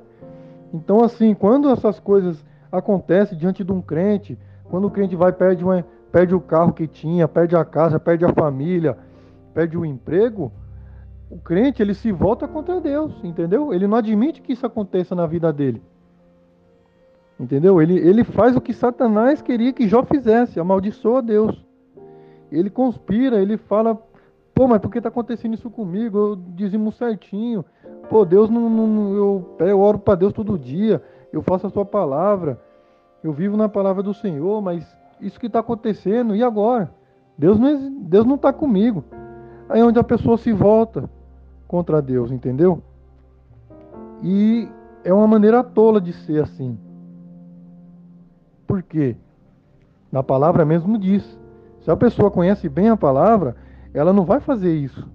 Então, 0.75 1.03
assim, 1.03 1.33
quando 1.33 1.71
essas 1.71 1.99
coisas 1.99 2.45
acontecem 2.71 3.39
diante 3.39 3.65
de 3.65 3.73
um 3.73 3.81
crente, 3.81 4.39
quando 4.65 4.89
o 4.89 4.91
crente 4.91 5.17
vai 5.17 5.33
perde, 5.33 5.65
uma, 5.65 5.83
perde 6.13 6.35
o 6.35 6.41
carro 6.41 6.75
que 6.75 6.87
tinha, 6.87 7.27
perde 7.27 7.57
a 7.57 7.65
casa, 7.65 7.99
perde 7.99 8.27
a 8.27 8.35
família, 8.35 8.95
perde 9.55 9.79
o 9.79 9.87
emprego, 9.87 10.53
o 11.31 11.39
crente 11.39 11.83
ele 11.83 11.95
se 11.95 12.13
volta 12.13 12.47
contra 12.47 12.81
Deus, 12.81 13.13
entendeu? 13.25 13.73
Ele 13.73 13.87
não 13.87 13.97
admite 13.97 14.41
que 14.41 14.53
isso 14.53 14.67
aconteça 14.67 15.15
na 15.15 15.27
vida 15.27 15.53
dele. 15.53 15.83
Entendeu? 17.39 17.83
Ele, 17.83 17.99
ele 17.99 18.25
faz 18.25 18.57
o 18.57 18.61
que 18.61 18.73
Satanás 18.73 19.43
queria 19.43 19.73
que 19.73 19.89
Jó 19.89 20.03
fizesse, 20.05 20.59
amaldiçoa 20.59 21.21
Deus 21.21 21.67
ele 22.51 22.71
conspira, 22.71 23.41
ele 23.41 23.57
fala, 23.57 24.01
pô, 24.55 24.67
mas 24.67 24.81
por 24.81 24.91
que 24.91 24.99
está 24.99 25.09
acontecendo 25.09 25.55
isso 25.55 25.71
comigo? 25.71 26.19
Eu 26.19 26.37
dizimo 26.37 26.93
certinho. 26.93 27.65
Pô, 28.09 28.25
Deus 28.25 28.49
não, 28.49 28.69
não 28.71 29.15
eu, 29.15 29.57
eu 29.61 29.81
oro 29.81 29.99
para 29.99 30.15
Deus 30.15 30.33
todo 30.33 30.59
dia, 30.59 31.03
eu 31.33 31.43
faço 31.43 31.67
a 31.67 31.71
sua 31.71 31.85
palavra, 31.85 32.61
eu 33.23 33.33
vivo 33.33 33.57
na 33.57 33.69
palavra 33.69 34.03
do 34.03 34.15
Senhor, 34.15 34.63
mas 34.63 34.87
isso 35.21 35.41
que 35.41 35.47
está 35.47 35.59
acontecendo, 35.59 36.37
e 36.37 36.43
agora? 36.43 36.91
Deus 37.37 37.59
não 37.59 37.91
Deus 38.03 38.25
não 38.25 38.37
está 38.37 38.53
comigo. 38.53 39.05
Aí 39.69 39.81
é 39.81 39.85
onde 39.85 39.99
a 39.99 40.05
pessoa 40.05 40.39
se 40.39 40.53
volta 40.53 41.11
contra 41.67 42.03
Deus, 42.03 42.31
entendeu? 42.31 42.83
E 44.23 44.69
é 45.05 45.13
uma 45.13 45.27
maneira 45.27 45.63
tola 45.63 46.01
de 46.01 46.13
ser 46.13 46.43
assim. 46.43 46.79
Por 48.67 48.83
quê? 48.83 49.17
Na 50.11 50.23
palavra 50.23 50.65
mesmo 50.65 50.99
diz. 50.99 51.39
Se 51.83 51.91
a 51.91 51.97
pessoa 51.97 52.31
conhece 52.31 52.69
bem 52.69 52.89
a 52.89 52.97
palavra, 52.97 53.55
ela 53.95 54.13
não 54.13 54.25
vai 54.25 54.41
fazer 54.41 54.75
isso. 54.75 55.09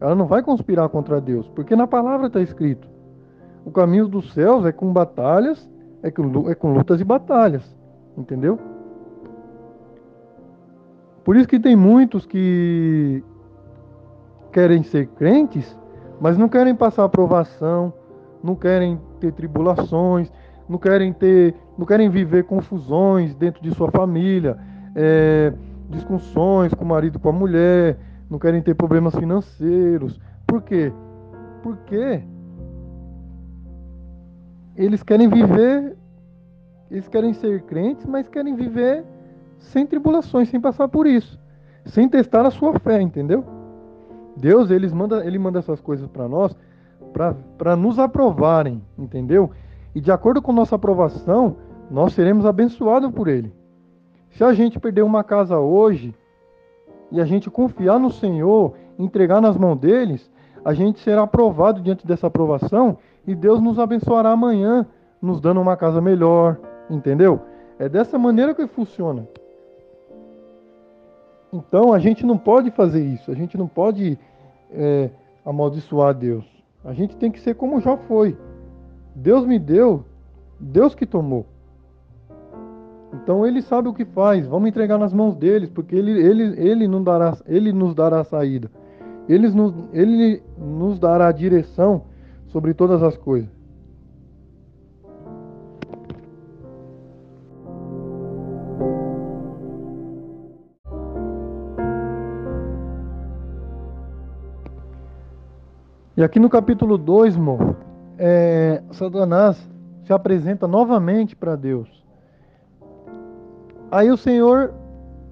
Ela 0.00 0.14
não 0.14 0.26
vai 0.26 0.42
conspirar 0.42 0.88
contra 0.88 1.20
Deus, 1.20 1.48
porque 1.48 1.76
na 1.76 1.86
palavra 1.86 2.26
está 2.26 2.40
escrito: 2.40 2.88
o 3.64 3.70
caminho 3.70 4.08
dos 4.08 4.32
céus 4.32 4.64
é 4.64 4.72
com 4.72 4.92
batalhas, 4.92 5.68
é 6.02 6.10
com, 6.10 6.50
é 6.50 6.54
com 6.54 6.72
lutas 6.72 7.00
e 7.00 7.04
batalhas. 7.04 7.62
Entendeu? 8.16 8.58
Por 11.24 11.36
isso 11.36 11.48
que 11.48 11.60
tem 11.60 11.76
muitos 11.76 12.26
que 12.26 13.22
querem 14.52 14.82
ser 14.82 15.06
crentes, 15.08 15.78
mas 16.20 16.36
não 16.36 16.48
querem 16.48 16.74
passar 16.74 17.04
aprovação, 17.04 17.92
não 18.44 18.54
querem 18.54 19.00
ter 19.18 19.32
tribulações, 19.32 20.30
não 20.68 20.78
querem 20.78 21.12
ter, 21.12 21.54
não 21.76 21.86
querem 21.86 22.10
viver 22.10 22.44
confusões 22.44 23.34
dentro 23.34 23.62
de 23.62 23.74
sua 23.74 23.90
família, 23.90 24.58
é, 24.94 25.52
discussões 25.88 26.74
com 26.74 26.84
o 26.84 26.88
marido, 26.88 27.18
com 27.18 27.30
a 27.30 27.32
mulher, 27.32 27.98
não 28.28 28.38
querem 28.38 28.62
ter 28.62 28.74
problemas 28.74 29.14
financeiros. 29.14 30.20
Por 30.46 30.62
quê? 30.62 30.92
Porque 31.62 32.22
eles 34.76 35.02
querem 35.02 35.28
viver, 35.28 35.96
eles 36.90 37.08
querem 37.08 37.32
ser 37.32 37.62
crentes, 37.62 38.04
mas 38.04 38.28
querem 38.28 38.54
viver 38.54 39.04
sem 39.58 39.86
tribulações, 39.86 40.48
sem 40.48 40.60
passar 40.60 40.88
por 40.88 41.06
isso, 41.06 41.38
sem 41.86 42.08
testar 42.08 42.46
a 42.46 42.50
sua 42.50 42.78
fé, 42.78 43.00
entendeu? 43.00 43.59
Deus, 44.36 44.70
ele 44.70 44.88
manda, 44.88 45.24
ele 45.26 45.38
manda 45.38 45.58
essas 45.58 45.80
coisas 45.80 46.06
para 46.08 46.28
nós 46.28 46.56
para 47.56 47.76
nos 47.76 47.98
aprovarem, 47.98 48.82
entendeu? 48.98 49.50
E 49.94 50.00
de 50.00 50.12
acordo 50.12 50.40
com 50.40 50.52
nossa 50.52 50.76
aprovação, 50.76 51.56
nós 51.90 52.12
seremos 52.12 52.46
abençoados 52.46 53.10
por 53.10 53.28
Ele. 53.28 53.52
Se 54.30 54.44
a 54.44 54.52
gente 54.52 54.78
perder 54.78 55.02
uma 55.02 55.24
casa 55.24 55.58
hoje 55.58 56.14
e 57.10 57.20
a 57.20 57.24
gente 57.24 57.50
confiar 57.50 57.98
no 57.98 58.10
Senhor, 58.10 58.74
entregar 58.98 59.40
nas 59.40 59.56
mãos 59.56 59.76
deles, 59.76 60.30
a 60.64 60.72
gente 60.72 61.00
será 61.00 61.22
aprovado 61.22 61.80
diante 61.80 62.06
dessa 62.06 62.28
aprovação 62.28 62.98
e 63.26 63.34
Deus 63.34 63.60
nos 63.60 63.78
abençoará 63.78 64.30
amanhã, 64.30 64.86
nos 65.20 65.40
dando 65.40 65.60
uma 65.60 65.76
casa 65.76 66.00
melhor, 66.00 66.58
entendeu? 66.88 67.40
É 67.78 67.88
dessa 67.88 68.18
maneira 68.18 68.54
que 68.54 68.66
funciona. 68.66 69.26
Então 71.52 71.92
a 71.92 71.98
gente 71.98 72.24
não 72.24 72.38
pode 72.38 72.70
fazer 72.70 73.04
isso, 73.04 73.30
a 73.30 73.34
gente 73.34 73.58
não 73.58 73.66
pode 73.66 74.18
é, 74.70 75.10
amaldiçoar 75.44 76.14
Deus. 76.14 76.44
A 76.84 76.92
gente 76.92 77.16
tem 77.16 77.30
que 77.30 77.40
ser 77.40 77.54
como 77.54 77.80
já 77.80 77.96
foi. 77.96 78.36
Deus 79.14 79.44
me 79.44 79.58
deu, 79.58 80.04
Deus 80.58 80.94
que 80.94 81.04
tomou. 81.04 81.46
Então 83.12 83.44
ele 83.44 83.60
sabe 83.60 83.88
o 83.88 83.94
que 83.94 84.04
faz. 84.04 84.46
Vamos 84.46 84.68
entregar 84.68 84.96
nas 84.96 85.12
mãos 85.12 85.34
deles, 85.34 85.68
porque 85.68 85.94
ele, 85.96 86.12
ele, 86.12 86.42
ele, 86.60 86.88
não 86.88 87.02
dará, 87.02 87.36
ele 87.46 87.72
nos 87.72 87.94
dará 87.94 88.20
a 88.20 88.24
saída. 88.24 88.70
Ele 89.28 89.48
nos, 89.48 89.74
ele 89.92 90.42
nos 90.56 90.98
dará 90.98 91.28
a 91.28 91.32
direção 91.32 92.02
sobre 92.46 92.72
todas 92.72 93.02
as 93.02 93.16
coisas. 93.16 93.50
E 106.20 106.22
aqui 106.22 106.38
no 106.38 106.50
capítulo 106.50 106.98
2, 106.98 107.34
irmão, 107.34 107.76
é, 108.18 108.82
Satanás 108.90 109.56
se 110.04 110.12
apresenta 110.12 110.68
novamente 110.68 111.34
para 111.34 111.56
Deus. 111.56 111.88
Aí 113.90 114.10
o 114.10 114.18
Senhor 114.18 114.74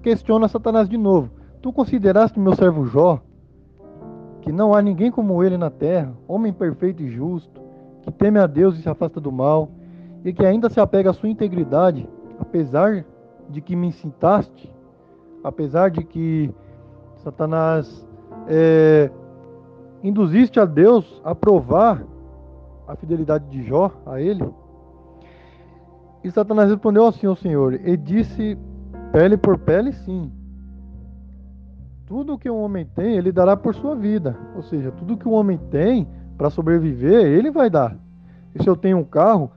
questiona 0.01 0.47
Satanás 0.47 0.89
de 0.89 0.97
novo: 0.97 1.29
Tu 1.61 1.71
consideraste 1.71 2.39
meu 2.39 2.55
servo 2.55 2.87
Jó, 2.87 3.21
que 4.41 4.51
não 4.51 4.73
há 4.73 4.81
ninguém 4.81 5.11
como 5.11 5.43
ele 5.43 5.59
na 5.59 5.69
terra, 5.69 6.11
homem 6.27 6.51
perfeito 6.51 7.03
e 7.03 7.11
justo, 7.11 7.61
que 8.01 8.11
teme 8.11 8.39
a 8.39 8.47
Deus 8.47 8.75
e 8.75 8.81
se 8.81 8.89
afasta 8.89 9.21
do 9.21 9.31
mal, 9.31 9.69
e 10.25 10.33
que 10.33 10.43
ainda 10.43 10.71
se 10.71 10.79
apega 10.79 11.11
à 11.11 11.13
sua 11.13 11.29
integridade, 11.29 12.09
apesar 12.39 13.05
de 13.47 13.61
que 13.61 13.75
me 13.75 13.89
incitaste, 13.89 14.73
apesar 15.43 15.91
de 15.91 16.03
que 16.03 16.51
Satanás 17.17 18.07
é, 18.47 19.11
induziste 20.03 20.59
a 20.59 20.65
Deus 20.65 21.21
a 21.23 21.33
provar 21.33 22.03
a 22.87 22.95
fidelidade 22.95 23.45
de 23.49 23.63
Jó 23.63 23.91
a 24.05 24.21
ele? 24.21 24.49
E 26.23 26.31
Satanás 26.31 26.69
respondeu 26.69 27.07
assim 27.07 27.27
ao 27.27 27.35
Senhor 27.35 27.73
e 27.73 27.95
disse: 27.95 28.57
pele 29.11 29.37
por 29.37 29.57
pele, 29.57 29.93
sim. 29.93 30.31
Tudo 32.05 32.37
que 32.39 32.49
um 32.49 32.61
homem 32.61 32.85
tem, 32.85 33.15
ele 33.15 33.31
dará 33.31 33.55
por 33.55 33.75
sua 33.75 33.95
vida. 33.95 34.35
Ou 34.55 34.63
seja, 34.63 34.91
tudo 34.91 35.17
que 35.17 35.27
um 35.27 35.33
homem 35.33 35.57
tem 35.69 36.07
para 36.37 36.49
sobreviver, 36.49 37.25
ele 37.25 37.51
vai 37.51 37.69
dar. 37.69 37.95
E 38.55 38.63
se 38.63 38.67
eu 38.67 38.75
tenho 38.75 38.97
um 38.97 39.03
carro 39.03 39.51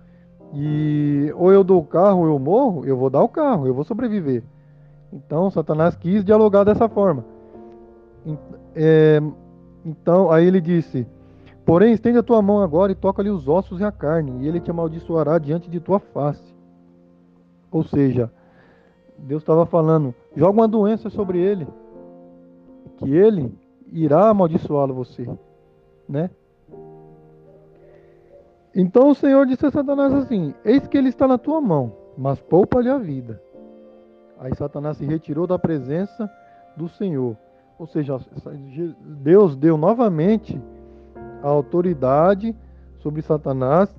e 0.53 1.33
ou 1.35 1.51
eu 1.51 1.65
dou 1.65 1.81
o 1.81 1.87
carro 1.87 2.21
ou 2.21 2.27
eu 2.27 2.39
morro, 2.39 2.85
eu 2.85 2.97
vou 2.97 3.09
dar 3.09 3.23
o 3.23 3.29
carro, 3.29 3.67
eu 3.67 3.75
vou 3.75 3.85
sobreviver. 3.85 4.43
Então 5.13 5.51
Satanás 5.51 5.97
quis 5.97 6.25
dialogar 6.25 6.65
dessa 6.65 6.89
forma. 6.89 7.25
É, 8.75 9.21
então, 9.85 10.31
aí 10.31 10.47
ele 10.47 10.61
disse: 10.61 11.07
Porém, 11.65 11.93
estende 11.93 12.19
a 12.19 12.23
tua 12.23 12.41
mão 12.43 12.61
agora 12.61 12.93
e 12.93 12.97
toca-lhe 12.97 13.31
os 13.31 13.49
ossos 13.49 13.81
e 13.81 13.85
a 13.85 13.93
carne, 13.93 14.45
e 14.45 14.49
ele 14.49 14.61
te 14.61 14.71
amaldiçoará 14.71 15.39
diante 15.39 15.71
de 15.71 15.81
tua 15.81 15.99
face. 15.99 16.55
Ou 17.71 17.83
seja, 17.83 18.31
Deus 19.19 19.43
estava 19.43 19.67
falando: 19.67 20.15
joga 20.37 20.61
uma 20.61 20.69
doença 20.69 21.09
sobre 21.11 21.39
ele, 21.39 21.67
que 22.99 23.13
ele 23.13 23.57
irá 23.91 24.29
amaldiçoá-lo 24.29 24.95
você, 24.95 25.29
né? 26.09 26.31
Então 28.75 29.11
o 29.11 29.15
Senhor 29.15 29.47
disse 29.47 29.67
a 29.67 29.71
Satanás 29.71 30.13
assim: 30.15 30.55
Eis 30.65 30.87
que 30.87 30.97
ele 30.97 31.09
está 31.09 31.29
na 31.29 31.39
tua 31.39 31.61
mão, 31.61 31.93
mas 32.17 32.41
poupa-lhe 32.41 32.89
a 32.89 32.99
vida. 32.99 33.41
Aí 34.39 34.55
Satanás 34.57 34.97
se 34.97 35.05
retirou 35.05 35.47
da 35.47 35.59
presença 35.59 36.31
do 36.77 36.89
Senhor. 36.89 37.37
Ou 37.83 37.87
seja, 37.89 38.17
Deus 39.25 39.57
deu 39.57 39.77
novamente 39.77 40.57
a 41.43 41.49
autoridade 41.49 42.55
sobre 43.01 43.21
Satanás 43.23 43.93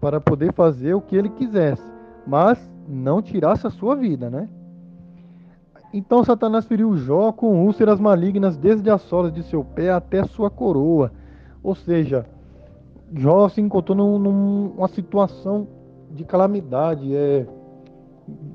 para 0.00 0.22
poder 0.22 0.54
fazer 0.54 0.94
o 0.94 1.02
que 1.02 1.14
ele 1.14 1.28
quisesse, 1.28 1.84
mas 2.26 2.58
não 2.88 3.20
tirasse 3.20 3.66
a 3.66 3.70
sua 3.70 3.94
vida, 3.94 4.30
né? 4.30 4.48
Então 5.92 6.24
Satanás 6.24 6.64
feriu 6.64 6.96
Jó 6.96 7.30
com 7.30 7.66
úlceras 7.66 8.00
malignas 8.00 8.56
desde 8.56 8.88
as 8.88 9.02
solas 9.02 9.34
de 9.34 9.42
seu 9.42 9.62
pé 9.62 9.90
até 9.90 10.24
sua 10.24 10.48
coroa. 10.48 11.12
Ou 11.62 11.74
seja, 11.74 12.24
Jó 13.12 13.50
se 13.50 13.60
encontrou 13.60 13.98
num, 13.98 14.18
numa 14.18 14.88
situação 14.88 15.68
de 16.10 16.24
calamidade, 16.24 17.14
é 17.14 17.46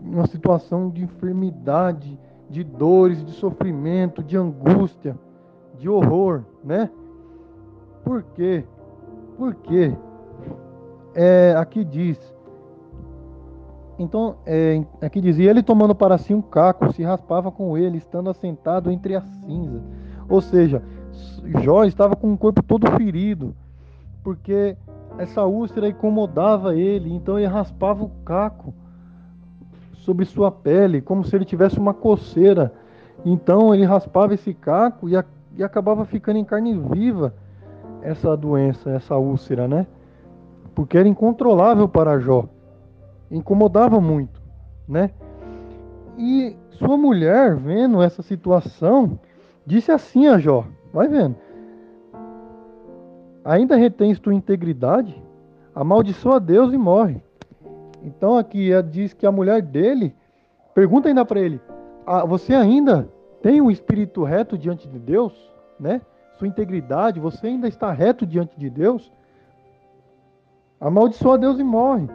uma 0.02 0.26
situação 0.26 0.90
de 0.90 1.04
enfermidade, 1.04 2.18
de 2.50 2.64
dores, 2.64 3.24
de 3.24 3.32
sofrimento, 3.32 4.24
de 4.24 4.36
angústia, 4.36 5.18
de 5.78 5.88
horror, 5.88 6.44
né? 6.64 6.90
Por 8.04 8.24
quê? 8.36 8.64
Porque 9.38 9.94
é, 11.14 11.54
aqui 11.58 11.84
diz. 11.84 12.20
Então, 13.98 14.38
é, 14.46 14.84
aqui 15.02 15.22
dizia: 15.22 15.50
ele 15.50 15.62
tomando 15.62 15.94
para 15.94 16.18
si 16.18 16.34
um 16.34 16.42
caco, 16.42 16.92
se 16.94 17.04
raspava 17.04 17.52
com 17.52 17.78
ele, 17.78 17.98
estando 17.98 18.30
assentado 18.30 18.92
entre 18.92 19.16
as 19.16 19.24
cinzas. 19.46 19.82
Ou 20.28 20.42
seja, 20.42 20.82
Jó 21.62 21.84
estava 21.84 22.16
com 22.16 22.34
o 22.34 22.38
corpo 22.38 22.64
todo 22.64 22.90
ferido, 22.92 23.56
porque 24.24 24.76
essa 25.18 25.44
úlcera 25.46 25.90
incomodava 25.90 26.76
ele, 26.76 27.14
então 27.14 27.38
ele 27.38 27.48
raspava 27.48 28.04
o 28.04 28.10
caco 28.24 28.74
sobre 30.00 30.26
sua 30.26 30.52
pele, 30.52 31.02
como 31.02 31.24
se 31.24 31.36
ele 31.36 31.46
tivesse 31.46 31.78
uma 31.78 31.94
coceira. 31.94 32.74
Então 33.26 33.74
ele 33.74 33.86
raspava 33.86 34.34
esse 34.34 34.54
caco 34.54 35.10
e, 35.10 35.16
a, 35.16 35.24
e 35.56 35.64
acabava 35.64 36.06
ficando 36.06 36.38
em 36.38 36.46
carne 36.46 36.78
viva 36.78 37.34
essa 38.02 38.36
doença, 38.36 38.90
essa 38.92 39.18
úlcera, 39.18 39.68
né? 39.68 39.86
Porque 40.74 40.98
era 40.98 41.08
incontrolável 41.08 41.88
para 41.88 42.20
Jó. 42.20 42.46
Incomodava 43.30 44.00
muito, 44.00 44.42
né? 44.88 45.12
E 46.18 46.56
sua 46.72 46.98
mulher, 46.98 47.56
vendo 47.56 48.02
essa 48.02 48.22
situação, 48.22 49.20
disse 49.66 49.92
assim 49.92 50.28
a 50.28 50.38
Jó: 50.38 50.66
Vai 50.94 51.08
vendo. 51.08 51.36
Ainda 53.44 53.76
retens 53.76 54.20
tua 54.20 54.34
integridade? 54.34 55.22
Amaldiçoa 55.74 56.40
Deus 56.40 56.74
e 56.74 56.78
morre. 56.78 57.22
Então 58.04 58.38
aqui 58.38 58.70
diz 58.84 59.14
que 59.14 59.26
a 59.26 59.32
mulher 59.32 59.62
dele 59.62 60.16
pergunta 60.74 61.08
ainda 61.08 61.26
para 61.26 61.40
ele: 61.40 61.60
ah, 62.06 62.26
você 62.26 62.54
ainda 62.54 63.10
tem 63.42 63.62
um 63.62 63.72
espírito 63.72 64.24
reto 64.24 64.58
diante 64.58 64.88
de 64.88 65.00
Deus, 65.00 65.34
né? 65.80 66.02
Sua 66.38 66.48
integridade, 66.48 67.20
você 67.20 67.48
ainda 67.48 67.68
está 67.68 67.92
reto 67.92 68.26
diante 68.26 68.58
de 68.58 68.70
Deus? 68.70 69.12
Amaldiçoa 70.80 71.38
Deus 71.38 71.60
e 71.60 71.64
morre. 71.64 72.08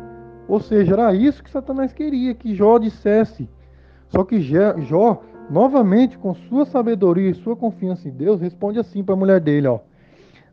Ou 0.49 0.61
seja, 0.61 0.95
era 0.95 1.15
isso 1.15 1.43
que 1.43 1.51
Satanás 1.51 1.93
queria, 1.93 2.35
que 2.35 2.55
Jó 2.55 2.79
dissesse. 2.79 3.49
Só 4.09 4.25
que 4.25 4.41
Jó, 4.41 5.23
novamente, 5.51 6.19
com 6.19 6.35
sua 6.35 6.65
sabedoria 6.65 7.31
e 7.31 7.35
sua 7.35 7.57
confiança 7.57 8.09
em 8.09 8.13
Deus, 8.13 8.41
responde 8.41 8.79
assim 8.79 9.03
para 9.03 9.15
a 9.15 9.19
mulher 9.19 9.41
dele, 9.41 9.67
ó. 9.69 9.81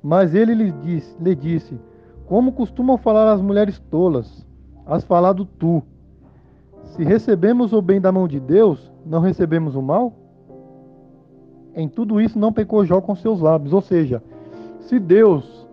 Mas 0.04 0.34
ele 0.34 0.54
lhe 0.54 0.72
disse, 0.72 1.16
lhe 1.22 1.36
disse: 1.36 1.80
Como 2.26 2.54
costumam 2.54 2.98
falar 2.98 3.32
as 3.32 3.42
mulheres 3.42 3.80
tolas, 3.80 4.46
has 4.86 5.04
falado 5.04 5.46
tu. 5.46 5.84
Se 6.86 7.04
recebemos 7.04 7.74
o 7.74 7.82
bem 7.82 8.02
da 8.02 8.12
mão 8.12 8.28
de 8.28 8.40
Deus, 8.40 8.92
não 9.06 9.20
recebemos 9.20 9.76
o 9.76 9.82
mal? 9.82 10.14
Em 11.74 11.88
tudo 11.88 12.20
isso 12.20 12.38
não 12.38 12.52
pecou 12.52 12.86
Jó 12.86 13.00
com 13.00 13.16
seus 13.16 13.40
lábios. 13.40 13.74
Ou 13.74 13.82
seja, 13.82 14.22
se 14.82 15.00
Deus, 15.00 15.68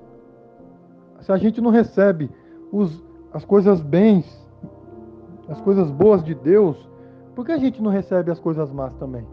se 1.21 1.33
a 1.33 1.37
gente 1.37 1.61
não 1.61 1.71
recebe 1.71 2.31
os, 2.71 3.03
as 3.33 3.45
coisas 3.45 3.81
bens, 3.81 4.47
as 5.49 5.61
coisas 5.61 5.91
boas 5.91 6.23
de 6.23 6.35
Deus, 6.35 6.77
por 7.35 7.45
que 7.45 7.53
a 7.53 7.59
gente 7.59 7.83
não 7.83 7.91
recebe 7.91 8.31
as 8.31 8.39
coisas 8.39 8.71
más 8.71 8.95
também? 8.95 9.27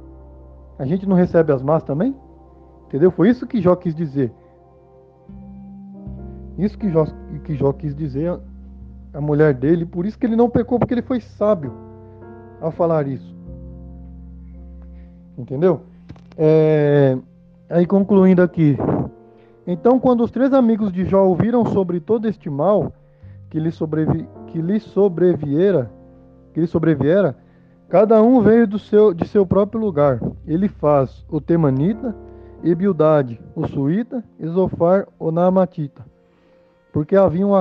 A 0.78 0.86
gente 0.86 1.08
não 1.08 1.16
recebe 1.16 1.52
as 1.52 1.62
más 1.62 1.84
também? 1.84 2.16
Entendeu? 2.88 3.12
Foi 3.12 3.30
isso 3.30 3.48
que 3.48 3.62
Jó 3.62 3.76
quis 3.76 3.94
dizer. 3.94 4.32
Isso 6.58 6.78
que 6.78 6.90
Jó, 6.90 7.06
que 7.44 7.56
Jó 7.56 7.74
quis 7.74 7.96
dizer 7.96 8.40
a 9.16 9.22
mulher 9.22 9.54
dele, 9.54 9.86
por 9.86 10.06
isso 10.06 10.20
que 10.20 10.26
ele 10.26 10.36
não 10.36 10.50
pecou, 10.50 10.78
porque 10.78 10.94
ele 10.94 11.02
foi 11.02 11.22
sábio 11.22 11.74
ao 12.60 12.70
falar 12.70 13.08
isso. 13.08 13.34
Entendeu? 15.38 15.82
É, 16.38 17.18
aí 17.70 17.86
concluindo 17.86 18.42
aqui. 18.42 18.78
Então, 19.66 20.00
quando 20.00 20.22
os 20.22 20.32
três 20.32 20.54
amigos 20.54 20.92
de 20.92 21.06
Jó 21.06 21.26
ouviram 21.26 21.66
sobre 21.66 22.02
todo 22.02 22.28
este 22.28 22.50
mal 22.50 22.92
que 23.50 23.58
lhe, 23.58 23.72
sobrevi, 23.72 24.28
que 24.48 24.62
lhe 24.62 24.82
sobreviera, 24.82 25.90
que 26.54 26.60
lhe 26.60 26.68
sobreviera, 26.68 27.38
cada 27.88 28.22
um 28.22 28.42
veio 28.42 28.68
do 28.68 28.78
seu, 28.78 29.14
de 29.14 29.26
seu 29.28 29.46
próprio 29.46 29.80
lugar. 29.80 30.20
Ele 30.46 30.68
faz 30.68 31.26
o 31.30 31.40
Temanita, 31.40 32.14
e 32.64 32.74
Bildade, 32.74 33.40
o 33.56 33.68
Suíta, 33.68 34.24
Zofar, 34.44 35.08
o 35.20 35.32
Naamatita 35.32 36.15
porque 36.96 37.14
haviam 37.18 37.52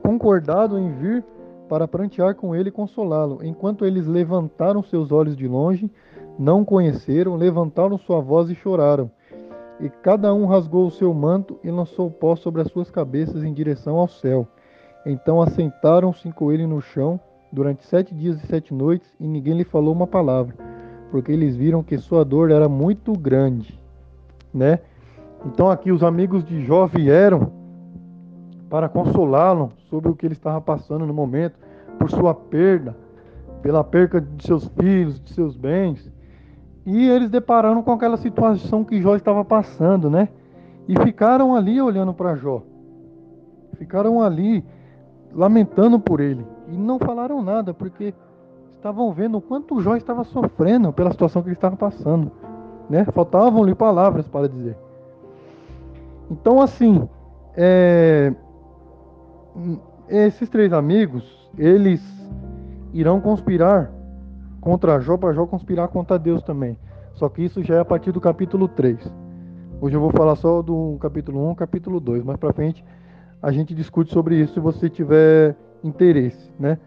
concordado 0.00 0.78
em 0.78 0.92
vir 0.92 1.24
para 1.68 1.88
prantear 1.88 2.36
com 2.36 2.54
ele 2.54 2.68
e 2.68 2.72
consolá-lo. 2.72 3.40
Enquanto 3.42 3.84
eles 3.84 4.06
levantaram 4.06 4.84
seus 4.84 5.10
olhos 5.10 5.36
de 5.36 5.48
longe, 5.48 5.90
não 6.38 6.64
conheceram, 6.64 7.34
levantaram 7.34 7.98
sua 7.98 8.20
voz 8.20 8.48
e 8.50 8.54
choraram. 8.54 9.10
E 9.80 9.88
cada 9.88 10.32
um 10.32 10.46
rasgou 10.46 10.86
o 10.86 10.92
seu 10.92 11.12
manto 11.12 11.58
e 11.64 11.72
lançou 11.72 12.08
pó 12.08 12.36
sobre 12.36 12.62
as 12.62 12.68
suas 12.68 12.88
cabeças 12.88 13.42
em 13.42 13.52
direção 13.52 13.96
ao 13.96 14.06
céu. 14.06 14.46
Então 15.04 15.42
assentaram-se 15.42 16.30
com 16.30 16.52
ele 16.52 16.64
no 16.64 16.80
chão 16.80 17.18
durante 17.52 17.84
sete 17.84 18.14
dias 18.14 18.40
e 18.44 18.46
sete 18.46 18.72
noites, 18.72 19.12
e 19.18 19.26
ninguém 19.26 19.54
lhe 19.54 19.64
falou 19.64 19.92
uma 19.92 20.06
palavra, 20.06 20.54
porque 21.10 21.32
eles 21.32 21.56
viram 21.56 21.82
que 21.82 21.98
sua 21.98 22.24
dor 22.24 22.48
era 22.48 22.68
muito 22.68 23.12
grande, 23.12 23.76
né? 24.52 24.78
Então 25.44 25.68
aqui 25.68 25.90
os 25.90 26.04
amigos 26.04 26.44
de 26.44 26.64
Jó 26.64 26.86
vieram 26.86 27.63
para 28.74 28.88
consolá-lo 28.88 29.70
sobre 29.88 30.10
o 30.10 30.16
que 30.16 30.26
ele 30.26 30.32
estava 30.32 30.60
passando 30.60 31.06
no 31.06 31.14
momento, 31.14 31.56
por 31.96 32.10
sua 32.10 32.34
perda, 32.34 32.96
pela 33.62 33.84
perca 33.84 34.20
de 34.20 34.44
seus 34.44 34.66
filhos, 34.66 35.20
de 35.20 35.32
seus 35.32 35.56
bens. 35.56 36.10
E 36.84 37.08
eles 37.08 37.30
depararam 37.30 37.84
com 37.84 37.92
aquela 37.92 38.16
situação 38.16 38.82
que 38.82 39.00
Jó 39.00 39.14
estava 39.14 39.44
passando, 39.44 40.10
né? 40.10 40.28
E 40.88 40.98
ficaram 41.04 41.54
ali 41.54 41.80
olhando 41.80 42.12
para 42.12 42.34
Jó. 42.34 42.62
Ficaram 43.78 44.20
ali 44.20 44.64
lamentando 45.32 46.00
por 46.00 46.18
ele. 46.18 46.44
E 46.66 46.76
não 46.76 46.98
falaram 46.98 47.40
nada, 47.44 47.72
porque 47.72 48.12
estavam 48.74 49.12
vendo 49.12 49.38
o 49.38 49.40
quanto 49.40 49.80
Jó 49.80 49.94
estava 49.94 50.24
sofrendo 50.24 50.92
pela 50.92 51.12
situação 51.12 51.42
que 51.42 51.48
ele 51.48 51.54
estava 51.54 51.76
passando. 51.76 52.32
Né? 52.90 53.04
Faltavam-lhe 53.04 53.76
palavras 53.76 54.26
para 54.26 54.48
dizer. 54.48 54.76
Então, 56.28 56.60
assim, 56.60 57.08
é, 57.56 58.34
esses 60.08 60.48
três 60.48 60.72
amigos, 60.72 61.24
eles 61.56 62.02
irão 62.92 63.20
conspirar 63.20 63.90
contra 64.60 65.00
Jó, 65.00 65.16
para 65.16 65.32
Jó 65.32 65.46
conspirar 65.46 65.88
contra 65.88 66.18
Deus 66.18 66.42
também. 66.42 66.78
Só 67.14 67.28
que 67.28 67.42
isso 67.42 67.62
já 67.62 67.76
é 67.76 67.80
a 67.80 67.84
partir 67.84 68.12
do 68.12 68.20
capítulo 68.20 68.66
3. 68.66 68.98
Hoje 69.80 69.96
eu 69.96 70.00
vou 70.00 70.10
falar 70.10 70.36
só 70.36 70.62
do 70.62 70.96
capítulo 71.00 71.50
1, 71.50 71.54
capítulo 71.54 72.00
2, 72.00 72.24
mas 72.24 72.36
para 72.36 72.52
frente 72.52 72.84
a 73.42 73.52
gente 73.52 73.74
discute 73.74 74.12
sobre 74.12 74.40
isso 74.40 74.54
se 74.54 74.60
você 74.60 74.88
tiver 74.88 75.54
interesse, 75.82 76.50
né? 76.58 76.78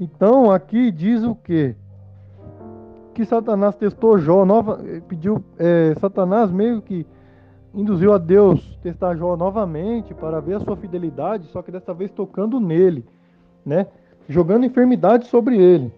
Então 0.00 0.50
aqui 0.50 0.90
diz 0.90 1.22
o 1.22 1.34
que? 1.34 1.76
Que 3.12 3.24
Satanás 3.24 3.76
testou 3.76 4.18
Jó, 4.18 4.44
nova, 4.44 4.80
pediu, 5.06 5.44
é, 5.58 5.94
Satanás 6.00 6.50
meio 6.50 6.80
que 6.80 7.06
induziu 7.74 8.12
a 8.12 8.18
Deus 8.18 8.78
testar 8.82 9.16
Jó 9.16 9.36
novamente 9.36 10.14
para 10.14 10.40
ver 10.40 10.54
a 10.54 10.60
sua 10.60 10.76
fidelidade, 10.76 11.48
só 11.48 11.60
que 11.62 11.72
dessa 11.72 11.92
vez 11.92 12.10
tocando 12.10 12.60
nele, 12.60 13.04
né? 13.64 13.86
Jogando 14.28 14.64
enfermidade 14.64 15.26
sobre 15.26 15.58
ele. 15.58 15.92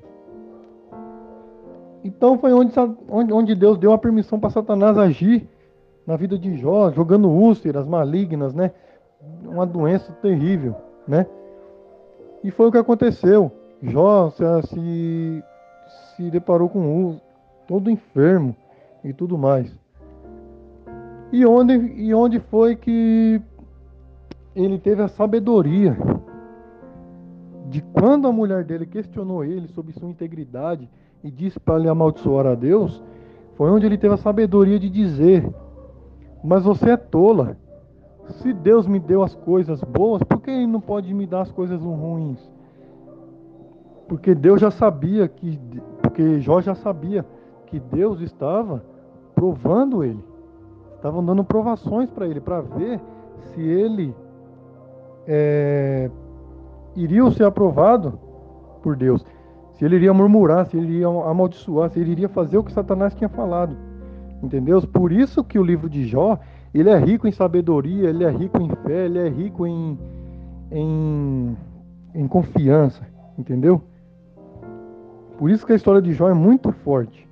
Então 2.02 2.38
foi 2.38 2.52
onde, 2.52 2.72
onde 3.10 3.54
Deus 3.54 3.78
deu 3.78 3.92
a 3.92 3.98
permissão 3.98 4.38
para 4.38 4.50
Satanás 4.50 4.96
agir 4.96 5.48
na 6.06 6.16
vida 6.16 6.38
de 6.38 6.56
Jó, 6.56 6.90
jogando 6.92 7.28
úlceras 7.28 7.86
malignas, 7.86 8.54
né? 8.54 8.70
Uma 9.44 9.66
doença 9.66 10.12
terrível, 10.22 10.74
né? 11.06 11.26
E 12.44 12.50
foi 12.50 12.68
o 12.68 12.72
que 12.72 12.78
aconteceu. 12.78 13.50
Jó 13.82 14.30
se, 14.30 15.44
se 16.14 16.30
deparou 16.30 16.68
com 16.68 16.78
um 16.78 17.20
todo 17.66 17.90
enfermo 17.90 18.54
e 19.02 19.12
tudo 19.12 19.36
mais. 19.36 19.85
E 21.32 21.44
onde, 21.44 21.74
e 21.74 22.14
onde 22.14 22.38
foi 22.38 22.76
que 22.76 23.40
ele 24.54 24.78
teve 24.78 25.02
a 25.02 25.08
sabedoria 25.08 25.96
de 27.68 27.82
quando 27.82 28.28
a 28.28 28.32
mulher 28.32 28.64
dele 28.64 28.86
questionou 28.86 29.44
ele 29.44 29.66
sobre 29.68 29.92
sua 29.92 30.08
integridade 30.08 30.88
e 31.22 31.30
disse 31.30 31.58
para 31.58 31.78
ele 31.78 31.88
amaldiçoar 31.88 32.46
a 32.46 32.54
Deus, 32.54 33.02
foi 33.56 33.70
onde 33.70 33.86
ele 33.86 33.98
teve 33.98 34.14
a 34.14 34.18
sabedoria 34.18 34.78
de 34.78 34.88
dizer: 34.88 35.52
Mas 36.44 36.64
você 36.64 36.90
é 36.90 36.96
tola. 36.96 37.56
Se 38.28 38.52
Deus 38.52 38.86
me 38.86 38.98
deu 38.98 39.22
as 39.22 39.34
coisas 39.34 39.80
boas, 39.82 40.22
por 40.22 40.40
que 40.40 40.50
ele 40.50 40.66
não 40.66 40.80
pode 40.80 41.12
me 41.14 41.26
dar 41.26 41.42
as 41.42 41.52
coisas 41.52 41.80
ruins? 41.80 42.38
Porque 44.08 44.34
Deus 44.34 44.60
já 44.60 44.70
sabia 44.70 45.28
que, 45.28 45.58
porque 46.02 46.40
Jó 46.40 46.60
já 46.60 46.74
sabia 46.74 47.24
que 47.66 47.78
Deus 47.78 48.20
estava 48.20 48.84
provando 49.34 50.02
ele. 50.02 50.22
Estavam 50.96 51.24
dando 51.24 51.44
provações 51.44 52.10
para 52.10 52.26
ele, 52.26 52.40
para 52.40 52.60
ver 52.60 53.00
se 53.38 53.60
ele 53.60 54.14
é, 55.26 56.10
iria 56.94 57.30
ser 57.30 57.44
aprovado 57.44 58.18
por 58.82 58.96
Deus. 58.96 59.24
Se 59.72 59.84
ele 59.84 59.96
iria 59.96 60.14
murmurar, 60.14 60.66
se 60.66 60.76
ele 60.76 60.94
iria 60.94 61.06
amaldiçoar, 61.06 61.90
se 61.90 62.00
ele 62.00 62.12
iria 62.12 62.28
fazer 62.28 62.56
o 62.56 62.64
que 62.64 62.72
Satanás 62.72 63.14
tinha 63.14 63.28
falado. 63.28 63.76
Entendeu? 64.42 64.80
Por 64.82 65.12
isso 65.12 65.44
que 65.44 65.58
o 65.58 65.62
livro 65.62 65.88
de 65.88 66.06
Jó, 66.06 66.38
ele 66.72 66.88
é 66.88 66.96
rico 66.96 67.26
em 67.28 67.32
sabedoria, 67.32 68.08
ele 68.08 68.24
é 68.24 68.30
rico 68.30 68.60
em 68.60 68.68
fé, 68.68 69.04
ele 69.04 69.18
é 69.18 69.28
rico 69.28 69.66
em, 69.66 69.98
em, 70.70 71.56
em 72.14 72.26
confiança. 72.26 73.02
Entendeu? 73.38 73.82
Por 75.36 75.50
isso 75.50 75.66
que 75.66 75.72
a 75.72 75.76
história 75.76 76.00
de 76.00 76.12
Jó 76.12 76.30
é 76.30 76.34
muito 76.34 76.72
forte. 76.72 77.25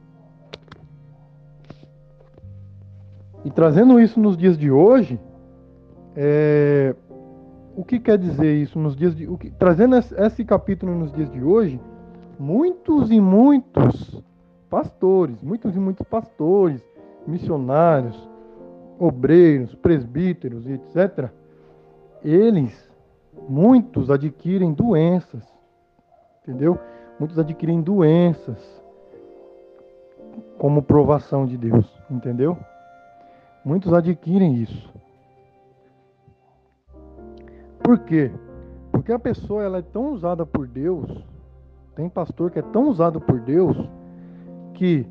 E 3.44 3.50
trazendo 3.50 4.00
isso 4.00 4.18
nos 4.18 4.36
dias 4.36 4.56
de 4.56 4.70
hoje, 4.70 5.20
é, 6.16 6.94
o 7.76 7.84
que 7.84 7.98
quer 7.98 8.16
dizer 8.16 8.54
isso 8.54 8.78
nos 8.78 8.96
dias 8.96 9.14
de, 9.14 9.28
o 9.28 9.36
que, 9.36 9.50
trazendo 9.50 9.96
esse 9.96 10.44
capítulo 10.44 10.94
nos 10.94 11.12
dias 11.12 11.30
de 11.30 11.42
hoje, 11.42 11.80
muitos 12.38 13.10
e 13.10 13.20
muitos 13.20 14.22
pastores, 14.70 15.42
muitos 15.42 15.76
e 15.76 15.78
muitos 15.78 16.06
pastores, 16.06 16.82
missionários, 17.26 18.28
obreiros, 18.98 19.74
presbíteros, 19.74 20.66
etc. 20.66 21.30
Eles, 22.22 22.90
muitos 23.48 24.10
adquirem 24.10 24.72
doenças, 24.72 25.42
entendeu? 26.42 26.78
Muitos 27.18 27.38
adquirem 27.38 27.82
doenças 27.82 28.82
como 30.58 30.82
provação 30.82 31.44
de 31.44 31.56
Deus, 31.56 31.92
entendeu? 32.10 32.56
Muitos 33.64 33.92
adquirem 33.92 34.56
isso. 34.56 34.92
Por 37.82 37.98
quê? 38.00 38.30
Porque 38.92 39.12
a 39.12 39.18
pessoa 39.18 39.62
ela 39.62 39.78
é 39.78 39.82
tão 39.82 40.12
usada 40.12 40.44
por 40.46 40.66
Deus, 40.66 41.24
tem 41.94 42.08
pastor 42.08 42.50
que 42.50 42.58
é 42.58 42.62
tão 42.62 42.88
usado 42.88 43.20
por 43.20 43.40
Deus 43.40 43.76
que 44.74 45.06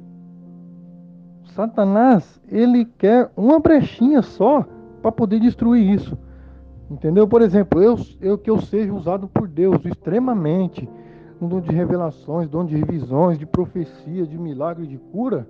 Satanás, 1.54 2.42
ele 2.48 2.86
quer 2.86 3.30
uma 3.38 3.60
brechinha 3.60 4.22
só 4.22 4.66
para 5.02 5.12
poder 5.12 5.40
destruir 5.40 5.94
isso. 5.94 6.18
Entendeu? 6.90 7.28
Por 7.28 7.42
exemplo, 7.42 7.82
eu, 7.82 7.98
eu 8.22 8.38
que 8.38 8.50
eu 8.50 8.60
seja 8.60 8.94
usado 8.94 9.28
por 9.28 9.48
Deus 9.48 9.84
extremamente, 9.86 10.88
um 11.42 11.48
dom 11.48 11.62
de 11.62 11.72
revelações, 11.72 12.50
dom 12.50 12.66
de 12.66 12.76
revisões, 12.76 13.38
de 13.38 13.46
profecia, 13.46 14.26
de 14.26 14.38
milagre, 14.38 14.88
de 14.88 14.98
cura. 14.98 15.48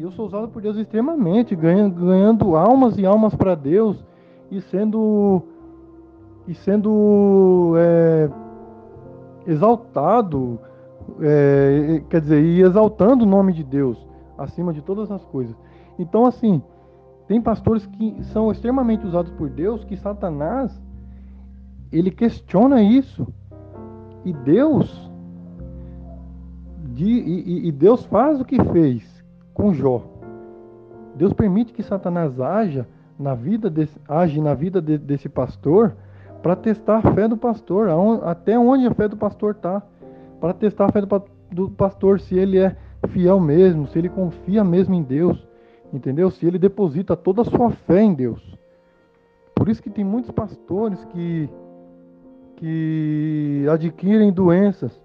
E 0.00 0.02
eu 0.02 0.10
sou 0.10 0.24
usado 0.24 0.48
por 0.48 0.62
Deus 0.62 0.78
extremamente, 0.78 1.54
ganhando, 1.54 2.06
ganhando 2.06 2.56
almas 2.56 2.96
e 2.96 3.04
almas 3.04 3.34
para 3.34 3.54
Deus 3.54 4.02
e 4.50 4.58
sendo 4.58 5.42
e 6.48 6.54
sendo 6.54 7.74
é, 7.76 8.30
exaltado, 9.46 10.58
é, 11.20 12.02
quer 12.08 12.22
dizer, 12.22 12.42
e 12.42 12.62
exaltando 12.62 13.26
o 13.26 13.28
nome 13.28 13.52
de 13.52 13.62
Deus 13.62 13.98
acima 14.38 14.72
de 14.72 14.80
todas 14.80 15.10
as 15.10 15.22
coisas. 15.22 15.54
Então, 15.98 16.24
assim, 16.24 16.62
tem 17.28 17.38
pastores 17.38 17.84
que 17.84 18.24
são 18.32 18.50
extremamente 18.50 19.06
usados 19.06 19.30
por 19.32 19.50
Deus, 19.50 19.84
que 19.84 19.98
Satanás 19.98 20.82
ele 21.92 22.10
questiona 22.10 22.80
isso. 22.80 23.28
E 24.24 24.32
Deus 24.32 25.10
de, 26.94 27.04
e, 27.04 27.68
e 27.68 27.70
Deus 27.70 28.02
faz 28.06 28.40
o 28.40 28.46
que 28.46 28.64
fez 28.64 29.09
com 29.60 29.74
Jó. 29.74 30.02
Deus 31.14 31.32
permite 31.34 31.72
que 31.72 31.82
Satanás 31.82 32.40
haja 32.40 32.86
na 33.18 33.34
vida 33.34 33.68
desse, 33.68 34.00
age 34.08 34.40
na 34.40 34.54
vida 34.54 34.80
de, 34.80 34.96
desse 34.96 35.28
pastor 35.28 35.94
para 36.42 36.56
testar 36.56 36.98
a 36.98 37.14
fé 37.14 37.28
do 37.28 37.36
pastor, 37.36 37.88
até 38.24 38.58
onde 38.58 38.86
a 38.86 38.94
fé 38.94 39.06
do 39.06 39.16
pastor 39.16 39.54
está, 39.54 39.82
para 40.40 40.54
testar 40.54 40.86
a 40.86 40.92
fé 40.92 41.02
do, 41.02 41.22
do 41.52 41.70
pastor 41.70 42.18
se 42.18 42.38
ele 42.38 42.58
é 42.58 42.74
fiel 43.08 43.38
mesmo, 43.38 43.86
se 43.86 43.98
ele 43.98 44.08
confia 44.08 44.64
mesmo 44.64 44.94
em 44.94 45.02
Deus. 45.02 45.46
Entendeu? 45.92 46.30
Se 46.30 46.46
ele 46.46 46.58
deposita 46.58 47.16
toda 47.16 47.42
a 47.42 47.44
sua 47.44 47.70
fé 47.70 48.00
em 48.00 48.14
Deus. 48.14 48.56
Por 49.54 49.68
isso 49.68 49.82
que 49.82 49.90
tem 49.90 50.04
muitos 50.04 50.30
pastores 50.30 51.04
que, 51.06 51.50
que 52.56 53.66
adquirem 53.70 54.32
doenças. 54.32 54.98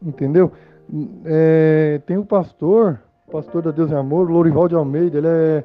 Entendeu? 0.00 0.52
É, 1.24 2.00
tem 2.06 2.16
o 2.16 2.24
pastor, 2.24 3.00
pastor 3.30 3.62
da 3.62 3.70
Deus 3.70 3.90
e 3.90 3.94
Amor, 3.94 4.30
Lourival 4.30 4.68
de 4.68 4.74
Almeida, 4.74 5.18
ele 5.18 5.26
é 5.26 5.64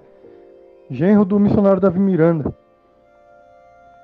genro 0.89 1.25
do 1.25 1.39
missionário 1.39 1.81
Davi 1.81 1.99
Miranda. 1.99 2.53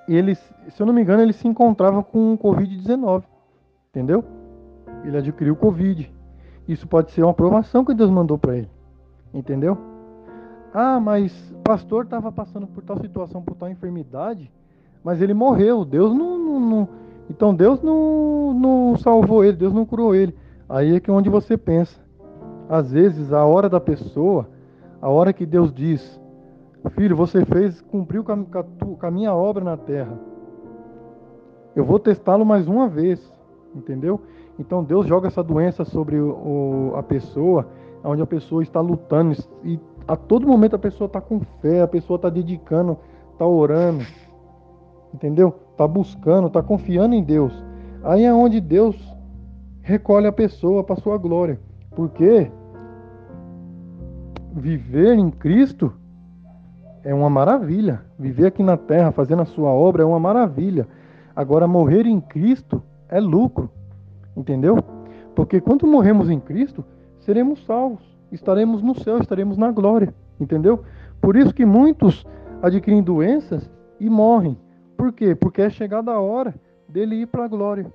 E 0.08 0.16
ele, 0.16 0.36
se 0.36 0.80
eu 0.80 0.86
não 0.86 0.94
me 0.94 1.02
engano, 1.02 1.22
ele 1.22 1.34
se 1.34 1.48
encontrava 1.48 2.04
com 2.04 2.38
Covid-19. 2.38 3.24
Entendeu? 3.90 4.24
Ele 5.04 5.18
adquiriu 5.18 5.56
Covid. 5.56 6.12
Isso 6.68 6.88
pode 6.88 7.12
ser 7.12 7.24
uma 7.24 7.32
aprovação 7.32 7.84
que 7.84 7.94
Deus 7.94 8.10
mandou 8.10 8.38
para 8.38 8.58
ele. 8.58 8.70
Entendeu? 9.34 9.78
Ah, 10.74 11.00
mas 11.00 11.32
o 11.52 11.62
pastor 11.62 12.04
estava 12.04 12.32
passando 12.32 12.68
por 12.68 12.84
tal 12.84 13.00
situação, 13.00 13.42
por 13.42 13.56
tal 13.56 13.70
enfermidade, 13.70 14.52
mas 15.04 15.22
ele 15.22 15.34
morreu. 15.34 15.86
Deus 15.86 16.14
não, 16.14 16.38
não, 16.38 16.60
não, 16.60 16.90
então 17.30 17.56
Deus 17.56 17.82
não, 17.82 18.54
não 18.54 18.98
salvou 18.98 19.44
ele, 19.44 19.58
Deus 19.58 19.74
não 19.74 19.86
curou 19.86 20.14
ele. 20.14 20.36
Aí 20.68 20.96
é 20.96 21.00
que 21.00 21.10
é 21.10 21.14
onde 21.14 21.30
você 21.30 21.58
pensa. 21.58 22.05
Às 22.70 22.92
vezes 22.92 23.32
a 23.32 23.46
hora 23.46 23.70
da 23.70 23.80
pessoa, 23.80 24.48
a 25.02 25.10
hora 25.10 25.34
que 25.34 25.46
Deus 25.46 25.74
diz, 25.74 26.20
filho, 26.92 27.16
você 27.16 27.46
fez, 27.46 27.82
cumpriu 27.82 28.24
com 28.24 29.06
a, 29.06 29.12
minha 29.12 29.34
obra 29.34 29.64
na 29.64 29.78
terra. 29.78 30.18
Eu 31.76 31.84
vou 31.84 32.00
testá-lo 32.00 32.46
mais 32.46 32.68
uma 32.68 32.88
vez, 32.88 33.22
entendeu? 33.76 34.22
Então 34.58 34.84
Deus 34.84 35.06
joga 35.06 35.28
essa 35.28 35.44
doença 35.44 35.84
sobre 35.84 36.20
o, 36.20 36.94
a 36.96 37.04
pessoa, 37.04 37.68
onde 38.04 38.22
a 38.22 38.26
pessoa 38.26 38.64
está 38.64 38.80
lutando 38.80 39.36
e 39.64 39.80
a 40.08 40.16
todo 40.16 40.48
momento 40.48 40.76
a 40.76 40.80
pessoa 40.80 41.08
está 41.08 41.20
com 41.20 41.40
fé, 41.62 41.82
a 41.82 41.88
pessoa 41.88 42.16
está 42.16 42.30
dedicando, 42.30 42.98
está 43.34 43.46
orando, 43.46 44.06
entendeu? 45.14 45.54
Está 45.72 45.88
buscando, 45.88 46.48
está 46.48 46.62
confiando 46.62 47.16
em 47.16 47.24
Deus. 47.24 47.54
Aí 48.04 48.24
é 48.24 48.34
onde 48.34 48.62
Deus 48.62 48.96
recolhe 49.82 50.28
a 50.28 50.32
pessoa 50.32 50.84
para 50.84 50.96
sua 50.96 51.18
glória. 51.18 51.60
Porque 51.96 52.52
viver 54.54 55.14
em 55.14 55.32
Cristo 55.32 55.94
é 57.04 57.14
uma 57.14 57.30
maravilha. 57.30 58.02
Viver 58.18 58.48
aqui 58.48 58.64
na 58.64 58.78
terra 58.78 59.12
fazendo 59.12 59.42
a 59.42 59.46
sua 59.46 59.70
obra 59.70 60.04
é 60.04 60.06
uma 60.06 60.20
maravilha. 60.20 60.88
Agora 61.36 61.68
morrer 61.68 62.06
em 62.06 62.20
Cristo 62.20 62.82
é 63.10 63.20
lucro. 63.20 63.70
Entendeu? 64.36 64.78
Porque 65.34 65.62
quando 65.62 65.88
morremos 65.88 66.30
em 66.30 66.40
Cristo, 66.40 66.84
seremos 67.20 67.66
salvos 67.66 68.16
estaremos 68.36 68.82
no 68.82 68.96
céu, 69.00 69.18
estaremos 69.18 69.58
na 69.58 69.72
glória, 69.72 70.14
entendeu? 70.40 70.84
Por 71.22 71.36
isso 71.36 71.54
que 71.54 71.66
muitos 71.66 72.26
adquirem 72.62 73.02
doenças 73.02 73.70
e 74.00 74.10
morrem. 74.10 74.58
Por 74.98 75.12
quê? 75.12 75.36
Porque 75.36 75.62
é 75.62 75.70
chegada 75.70 76.12
a 76.12 76.20
hora 76.20 76.54
dele 76.88 77.16
ir 77.16 77.28
para 77.28 77.46
a 77.46 77.48
glória. 77.48 77.92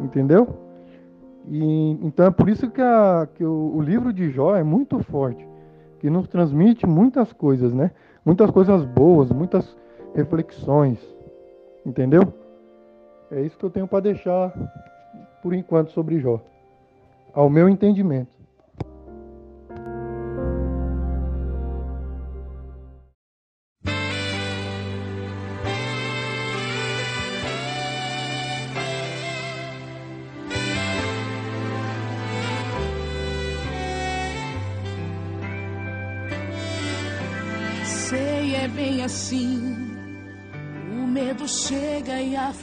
Entendeu? 0.00 0.48
E, 1.48 1.98
então 2.02 2.26
é 2.26 2.30
por 2.30 2.48
isso 2.48 2.70
que, 2.70 2.80
a, 2.80 3.28
que 3.34 3.44
o, 3.44 3.76
o, 3.76 3.80
livro 3.80 4.12
de 4.12 4.30
Jó 4.30 4.56
é 4.56 4.62
muito 4.62 5.02
forte, 5.04 5.46
que 5.98 6.08
nos 6.08 6.28
transmite 6.28 6.86
muitas 6.86 7.32
coisas, 7.32 7.72
né? 7.72 7.90
Muitas 8.24 8.50
coisas 8.50 8.84
boas, 8.84 9.30
muitas 9.30 9.76
reflexões. 10.14 10.98
Entendeu? 11.84 12.32
É 13.30 13.40
isso 13.40 13.58
que 13.58 13.64
eu 13.64 13.70
tenho 13.70 13.88
para 13.88 14.00
deixar 14.00 14.52
por 15.42 15.52
enquanto 15.52 15.90
sobre 15.90 16.20
Jó, 16.20 16.40
ao 17.32 17.50
meu 17.50 17.68
entendimento. 17.68 18.41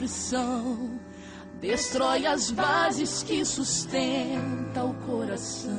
Aflição 0.00 0.98
destrói 1.60 2.26
as 2.26 2.50
bases 2.50 3.22
que 3.22 3.44
sustenta 3.44 4.82
o 4.82 4.94
coração. 5.06 5.70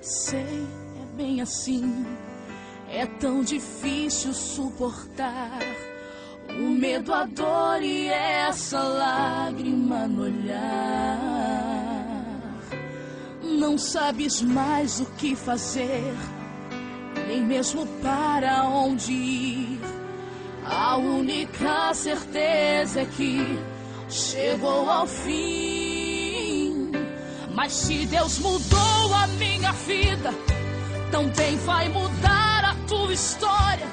Sei, 0.00 0.66
é 1.00 1.16
bem 1.16 1.40
assim. 1.40 2.04
É 2.90 3.06
tão 3.06 3.42
difícil 3.42 4.32
suportar 4.32 5.60
o 6.48 6.70
medo, 6.70 7.12
a 7.12 7.24
dor 7.24 7.80
e 7.82 8.08
essa 8.08 8.80
lágrima 8.82 10.08
no 10.08 10.22
olhar. 10.24 11.18
Não 13.42 13.78
sabes 13.78 14.42
mais 14.42 14.98
o 14.98 15.06
que 15.12 15.36
fazer 15.36 16.14
nem 17.28 17.44
mesmo 17.44 17.86
para 18.00 18.64
onde 18.64 19.12
ir. 19.12 19.57
A 20.70 20.96
única 20.98 21.94
certeza 21.94 23.00
é 23.00 23.04
que 23.06 23.58
chegou 24.10 24.88
ao 24.90 25.06
fim. 25.06 26.90
Mas 27.54 27.72
se 27.72 28.04
Deus 28.06 28.38
mudou 28.38 29.14
a 29.14 29.26
minha 29.38 29.72
vida, 29.72 30.32
também 31.10 31.56
vai 31.58 31.88
mudar 31.88 32.64
a 32.64 32.74
tua 32.86 33.12
história. 33.12 33.86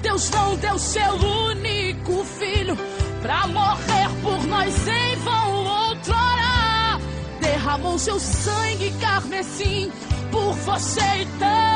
Deus 0.00 0.30
não 0.30 0.56
deu 0.56 0.78
seu 0.78 1.12
único 1.14 2.24
filho 2.24 2.76
pra 3.20 3.46
morrer 3.46 4.08
por 4.22 4.46
nós 4.46 4.88
em 4.88 5.16
vão 5.16 5.88
outrora. 5.90 6.98
Derramou 7.40 7.98
seu 7.98 8.18
sangue 8.18 8.92
carmesim 9.00 9.92
por 10.30 10.54
você 10.54 11.02
então 11.22 11.67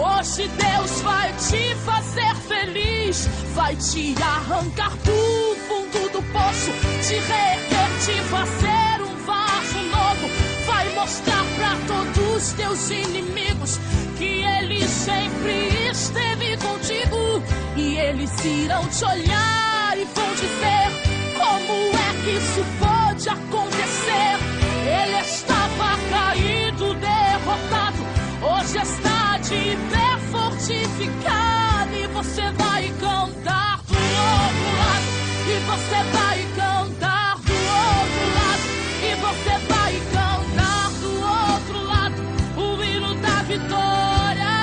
Hoje 0.00 0.46
Deus 0.46 1.00
vai 1.00 1.32
te 1.32 1.74
fazer 1.84 2.32
feliz, 2.46 3.28
vai 3.52 3.74
te 3.74 4.14
arrancar 4.22 4.96
do 4.98 5.56
fundo 5.66 6.12
do 6.12 6.22
poço, 6.32 6.70
te 7.02 7.14
reerguer, 7.14 7.88
te 8.04 8.22
fazer 8.30 9.02
um 9.02 9.16
vaso 9.26 9.78
novo, 9.90 10.30
vai 10.66 10.88
mostrar 10.94 11.44
para 11.56 11.76
todos 11.88 12.36
os 12.36 12.52
teus 12.52 12.90
inimigos 12.90 13.80
que 14.16 14.44
Ele 14.44 14.86
sempre 14.86 15.90
esteve 15.90 16.56
contigo 16.58 17.42
e 17.76 17.96
eles 17.96 18.30
irão 18.44 18.86
te 18.86 19.04
olhar 19.04 19.98
e 19.98 20.04
vão 20.04 20.30
dizer 20.34 21.34
como 21.36 21.72
é 21.90 22.22
que 22.22 22.30
isso 22.36 22.64
pode 22.78 23.28
acontecer. 23.28 24.38
Ele 24.86 25.20
estava 25.22 25.98
caído, 26.08 26.94
derrotado, 26.94 27.98
hoje 28.42 28.78
está 28.78 29.07
pé 29.48 30.18
forte 30.30 30.58
fortificado 30.58 31.94
e 31.94 32.06
você 32.08 32.50
vai 32.52 32.92
cantar 33.00 33.80
do 33.86 33.94
outro 33.94 34.70
lado. 34.78 35.06
E 35.46 35.58
você 35.64 36.02
vai 36.12 36.38
cantar 36.54 37.38
do 37.38 37.54
outro 37.54 38.24
lado. 38.36 38.64
E 39.02 39.14
você 39.16 39.54
vai 39.72 39.94
cantar 40.12 40.90
do 41.00 41.10
outro 41.24 41.78
lado 41.86 42.20
o 42.58 42.84
hino 42.84 43.14
da 43.22 43.42
vitória. 43.44 44.54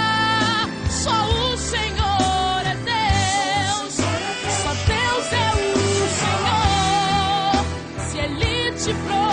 Só 0.89 1.25
o 1.29 1.57
Senhor 1.57 2.61
é 2.65 2.75
Deus. 2.85 3.93
Só 3.95 4.71
Deus 4.85 5.33
é 5.33 5.49
o 5.51 5.75
Senhor. 6.21 7.65
Se 8.07 8.17
Ele 8.19 8.71
te 8.73 8.93
prometeu, 8.93 9.24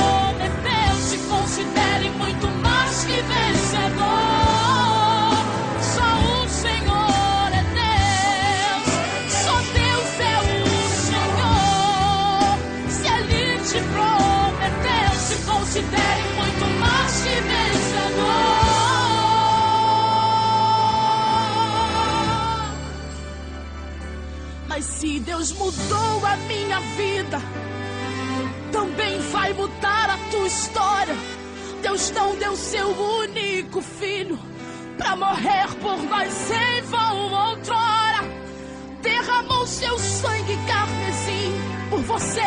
Deus 25.42 25.52
mudou 25.54 26.24
a 26.24 26.36
minha 26.46 26.78
vida, 26.96 27.42
também 28.70 29.18
vai 29.32 29.52
mudar 29.52 30.10
a 30.10 30.30
tua 30.30 30.46
história. 30.46 31.16
Deus 31.82 32.12
não 32.12 32.36
deu 32.36 32.54
seu 32.54 32.86
único 32.86 33.82
filho 33.82 34.38
pra 34.96 35.16
morrer 35.16 35.66
por 35.80 36.00
nós 36.04 36.48
em 36.48 36.82
vão 36.82 37.32
outrora. 37.32 38.22
Derramou 39.02 39.66
seu 39.66 39.98
sangue 39.98 40.56
carmesim 40.64 41.52
por 41.90 42.02
você 42.02 42.40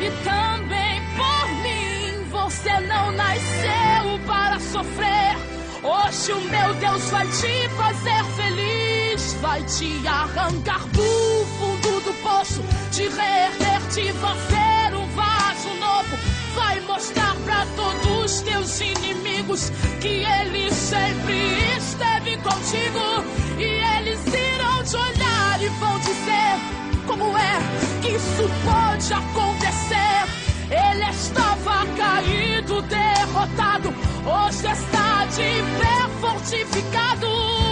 e 0.00 0.10
também 0.24 1.02
por 1.16 1.48
mim. 1.62 2.30
Você 2.30 2.80
não 2.80 3.12
nasceu 3.12 4.26
para 4.26 4.58
sofrer. 4.58 5.36
Hoje 5.82 6.32
o 6.32 6.40
meu 6.40 6.74
Deus 6.76 7.10
vai 7.10 7.26
te 7.26 7.68
fazer 7.76 8.24
feliz, 8.36 9.34
vai 9.34 9.62
te 9.64 10.08
arrancar 10.08 10.80
do 10.88 11.46
fundo 11.58 11.86
do 11.92 11.95
poço, 12.26 12.62
te 12.90 13.08
reerguer, 13.08 13.76
fazer 14.14 14.96
um 14.96 15.06
vaso 15.14 15.68
novo, 15.78 16.16
vai 16.54 16.80
mostrar 16.80 17.36
pra 17.44 17.64
todos 17.76 18.24
os 18.24 18.40
teus 18.40 18.80
inimigos 18.80 19.70
que 20.00 20.24
Ele 20.24 20.70
sempre 20.72 21.76
esteve 21.78 22.36
contigo 22.38 23.24
e 23.58 23.64
eles 23.98 24.20
irão 24.26 24.82
te 24.82 24.96
olhar 24.96 25.62
e 25.62 25.68
vão 25.80 25.98
dizer 26.00 27.06
como 27.06 27.38
é 27.38 27.58
que 28.02 28.08
isso 28.08 28.50
pode 28.64 29.12
acontecer. 29.12 30.26
Ele 30.68 31.10
estava 31.10 31.86
caído, 31.96 32.82
derrotado, 32.82 33.94
hoje 34.26 34.66
está 34.66 35.24
de 35.26 35.62
pé, 35.78 36.20
fortificado. 36.20 37.26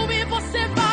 E 0.09 0.25
você 0.25 0.65
vai 0.69 0.84